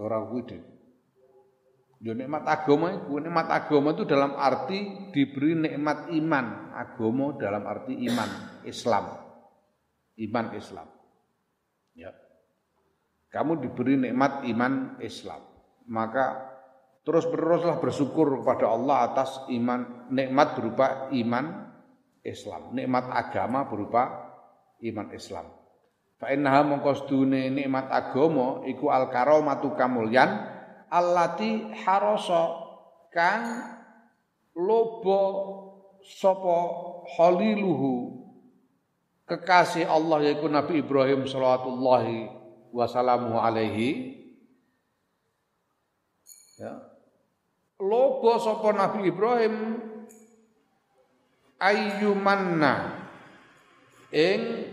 Orang 0.00 0.32
kuwi 0.32 0.48
Ya 2.00 2.16
nikmat 2.16 2.48
agama 2.48 2.96
itu, 2.96 3.12
nikmat 3.20 3.52
agama 3.52 3.92
itu 3.92 4.08
dalam 4.08 4.32
arti 4.32 5.12
diberi 5.12 5.52
nikmat 5.52 6.08
iman, 6.08 6.72
agama 6.72 7.36
dalam 7.36 7.68
arti 7.68 7.92
iman, 8.08 8.64
Islam. 8.64 9.20
Iman 10.16 10.46
Islam. 10.56 10.88
Ya. 11.92 12.16
Kamu 13.28 13.60
diberi 13.60 14.00
nikmat 14.00 14.48
iman 14.48 14.96
Islam. 15.04 15.44
Maka 15.92 16.40
terus 17.04 17.28
teruslah 17.28 17.76
bersyukur 17.76 18.40
kepada 18.40 18.72
Allah 18.72 19.12
atas 19.12 19.44
iman 19.52 20.08
nikmat 20.08 20.56
berupa 20.56 21.12
iman 21.12 21.68
Islam, 22.24 22.72
nikmat 22.72 23.12
agama 23.12 23.68
berupa 23.68 24.32
iman 24.80 25.08
Islam. 25.12 25.52
Fa 26.16 26.32
innaha 26.32 26.64
mongko 26.64 27.12
nikmat 27.28 27.92
agama 27.92 28.64
iku 28.68 28.88
al 28.88 29.12
karamatu 29.12 29.72
kamulyan 29.76 30.59
allati 30.90 31.70
harasa 31.86 32.66
kang 33.14 33.46
lobo 34.58 35.22
sapa 36.02 36.58
haliluhu 37.14 38.18
kekasih 39.30 39.86
Allah 39.86 40.26
yaiku 40.26 40.50
Nabi 40.50 40.82
Ibrahim 40.82 41.22
sallallahu 41.30 41.70
wasallamu 42.74 43.38
alaihi. 43.38 44.18
Ya. 46.58 46.82
Lobo 47.78 48.36
sapa 48.42 48.74
Nabi 48.74 49.08
Ibrahim 49.08 49.54
ayyumanna. 51.62 53.06
Ing 54.10 54.69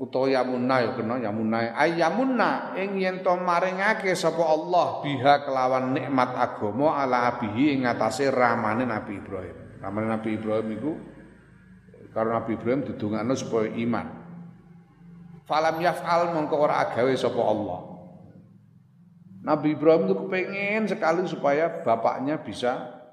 utawa 0.00 0.32
yamunna 0.32 0.80
ya 0.80 0.90
kena 0.96 1.20
yamunna 1.20 1.76
ayamunna 1.76 2.72
ing 2.80 2.96
yen 2.96 3.20
to 3.20 3.36
maringake 3.36 4.16
sapa 4.16 4.40
Allah 4.40 5.04
biha 5.04 5.44
kelawan 5.44 5.92
nikmat 5.92 6.32
agama 6.40 6.96
ala 6.96 7.36
abihi 7.36 7.76
ing 7.76 7.84
atase 7.84 8.32
ramane 8.32 8.88
Nabi 8.88 9.20
Ibrahim. 9.20 9.56
Ramane 9.84 10.08
Nabi 10.08 10.40
Ibrahim 10.40 10.68
iku 10.80 10.92
karena 12.16 12.40
Nabi 12.40 12.56
Ibrahim 12.56 12.80
didongakno 12.88 13.34
supaya 13.36 13.68
iman. 13.76 14.06
Falam 15.44 15.76
yaf'al 15.84 16.32
mongko 16.32 16.56
ora 16.56 16.80
agawe 16.80 17.12
sapa 17.12 17.42
Allah. 17.44 17.80
Nabi 19.44 19.76
Ibrahim 19.76 20.08
itu 20.08 20.14
kepengen 20.16 20.82
sekali 20.88 21.28
supaya 21.28 21.84
bapaknya 21.84 22.40
bisa 22.40 23.04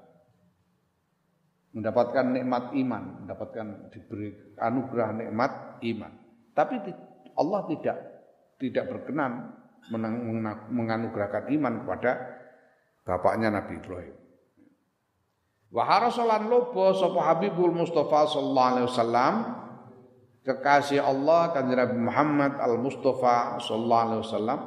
mendapatkan 1.76 2.32
nikmat 2.32 2.72
iman, 2.80 3.24
mendapatkan 3.24 3.92
diberi 3.92 4.56
anugerah 4.56 5.12
nikmat 5.20 5.52
iman. 5.84 6.27
Tapi 6.58 6.74
Allah 7.38 7.60
tidak 7.70 7.96
tidak 8.58 8.84
berkenan 8.90 9.54
menganugerahkan 10.74 11.54
iman 11.54 11.86
kepada 11.86 12.10
bapaknya 13.06 13.54
Nabi 13.54 13.78
Ibrahim. 13.78 14.16
Wa 15.70 15.86
harasalan 15.86 16.50
lobo 16.50 16.90
sapa 16.98 17.30
Habibul 17.30 17.70
Mustafa 17.70 18.26
sallallahu 18.26 18.70
alaihi 18.74 18.88
wasallam 18.90 19.34
kekasih 20.42 20.98
Allah 20.98 21.54
kanjeng 21.54 21.78
Nabi 21.78 21.98
Muhammad 22.02 22.52
al 22.58 22.74
Mustafa 22.80 23.62
sallallahu 23.62 24.04
alaihi 24.08 24.22
wasallam 24.26 24.60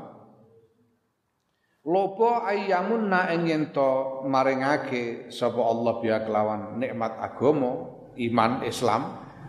lobo 1.90 2.46
ayyamunna 2.46 3.34
ing 3.34 3.74
to 3.76 4.24
maringake 4.30 5.28
sapa 5.34 5.58
Allah 5.58 6.00
biya 6.00 6.22
kelawan 6.24 6.78
nikmat 6.78 7.18
agama 7.18 7.98
iman 8.16 8.62
Islam 8.62 9.02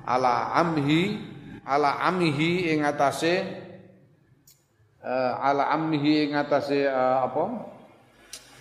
ala 0.09 0.57
amhi 0.57 1.32
ala 1.63 2.03
amihi 2.07 2.75
ing 2.75 2.83
atase 2.83 3.47
uh, 5.03 5.39
ala 5.39 5.71
amihi 5.75 6.29
ing 6.29 6.33
atase 6.35 6.87
uh, 6.87 7.27
apa 7.27 7.45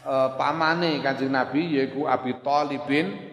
uh, 0.06 0.30
pamane 0.38 1.02
Kanjeng 1.02 1.34
Nabi 1.34 1.82
yaiku 1.82 2.06
Abi 2.06 2.38
Thalibin 2.42 3.30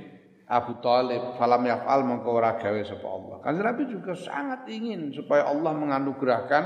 Abu 0.49 0.81
Talib 0.81 1.37
falam 1.37 1.61
yaf'al 1.69 2.09
mengko 2.09 2.41
ora 2.41 2.57
gawe 2.57 2.81
sapa 2.81 3.05
Allah. 3.05 3.37
Kanjeng 3.45 3.67
Nabi 3.69 3.83
juga 3.93 4.17
sangat 4.17 4.65
ingin 4.73 5.13
supaya 5.13 5.45
Allah 5.45 5.77
menganugerahkan 5.77 6.65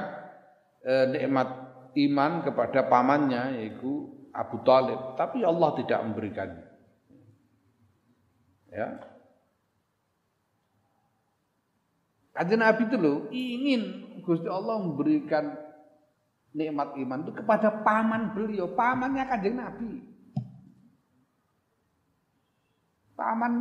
nikmat 1.15 1.49
iman 1.95 2.43
kepada 2.47 2.87
pamannya 2.87 3.59
yaitu 3.59 4.11
Abu 4.33 4.65
Talib, 4.65 5.19
tapi 5.21 5.45
Allah 5.45 5.77
tidak 5.77 6.01
memberikannya. 6.09 6.65
Ya. 8.73 8.89
Kanjeng 12.33 12.61
Nabi 12.65 12.83
itu 12.89 12.97
loh 12.97 13.29
ingin 13.29 13.83
Gusti 14.25 14.49
Allah 14.49 14.81
memberikan 14.81 15.53
nikmat 16.57 16.97
iman 16.97 17.29
itu 17.29 17.33
kepada 17.37 17.85
paman 17.85 18.33
beliau, 18.33 18.73
pamannya 18.73 19.25
Kanjeng 19.29 19.57
Nabi. 19.61 19.91
Paman 23.13 23.53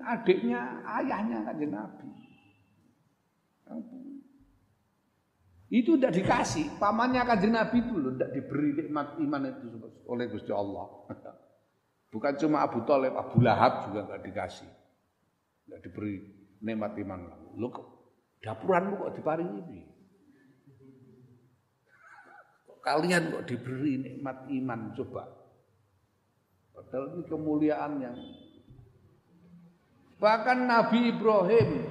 adiknya, 0.00 0.80
ayahnya 0.84 1.44
Kanjeng 1.44 1.72
Nabi. 1.76 2.08
Itu 5.66 5.98
tidak 5.98 6.14
dikasih, 6.14 6.78
pamannya 6.78 7.26
kanjeng 7.26 7.50
Nabi 7.50 7.82
itu 7.82 7.98
loh, 7.98 8.14
tidak 8.14 8.38
diberi 8.38 8.70
nikmat 8.70 9.18
iman 9.18 9.42
itu 9.50 9.66
oleh 10.06 10.30
Gusti 10.30 10.54
Allah. 10.54 10.86
Bukan 12.14 12.32
cuma 12.38 12.62
Abu 12.62 12.86
Talib, 12.86 13.18
Abu 13.18 13.42
Lahab 13.42 13.90
juga 13.90 14.06
nggak 14.06 14.22
dikasih, 14.30 14.70
nggak 15.66 15.80
diberi 15.82 16.22
nikmat 16.62 16.94
iman. 17.02 17.20
Lo 17.58 17.68
dapuranmu 18.46 18.94
kok 19.02 19.14
diparingi 19.18 19.60
ini? 19.66 19.82
Kalian 22.86 23.34
kok 23.34 23.50
diberi 23.50 23.98
nikmat 23.98 24.46
iman 24.46 24.94
coba. 24.94 25.26
Padahal 26.70 27.18
ini 27.18 27.22
kemuliaan 27.26 27.92
yang 27.98 28.14
bahkan 30.22 30.70
Nabi 30.70 31.10
Ibrahim 31.10 31.82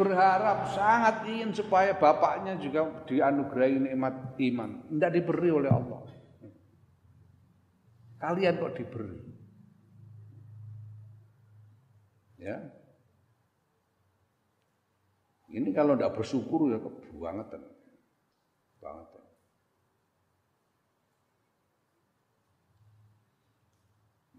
berharap 0.00 0.72
sangat 0.72 1.28
ingin 1.28 1.52
supaya 1.52 1.92
bapaknya 1.92 2.56
juga 2.56 3.04
dianugerahi 3.04 3.92
nikmat 3.92 4.40
iman. 4.40 4.88
Tidak 4.88 5.12
diberi 5.12 5.50
oleh 5.52 5.68
Allah. 5.68 6.08
Kalian 8.16 8.56
kok 8.56 8.74
diberi? 8.80 9.20
Ya. 12.40 12.79
Ini 15.50 15.74
kalau 15.74 15.98
tidak 15.98 16.14
bersyukur 16.14 16.70
ya 16.70 16.78
kebangetan. 16.78 17.62
Bangetan. 18.78 19.24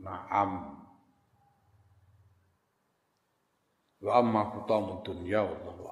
Naam. 0.01 0.51
Wa 4.01 4.11
amma 4.17 4.41
khutamud 4.55 5.05
dunya 5.05 5.45
wallahu. 5.45 5.91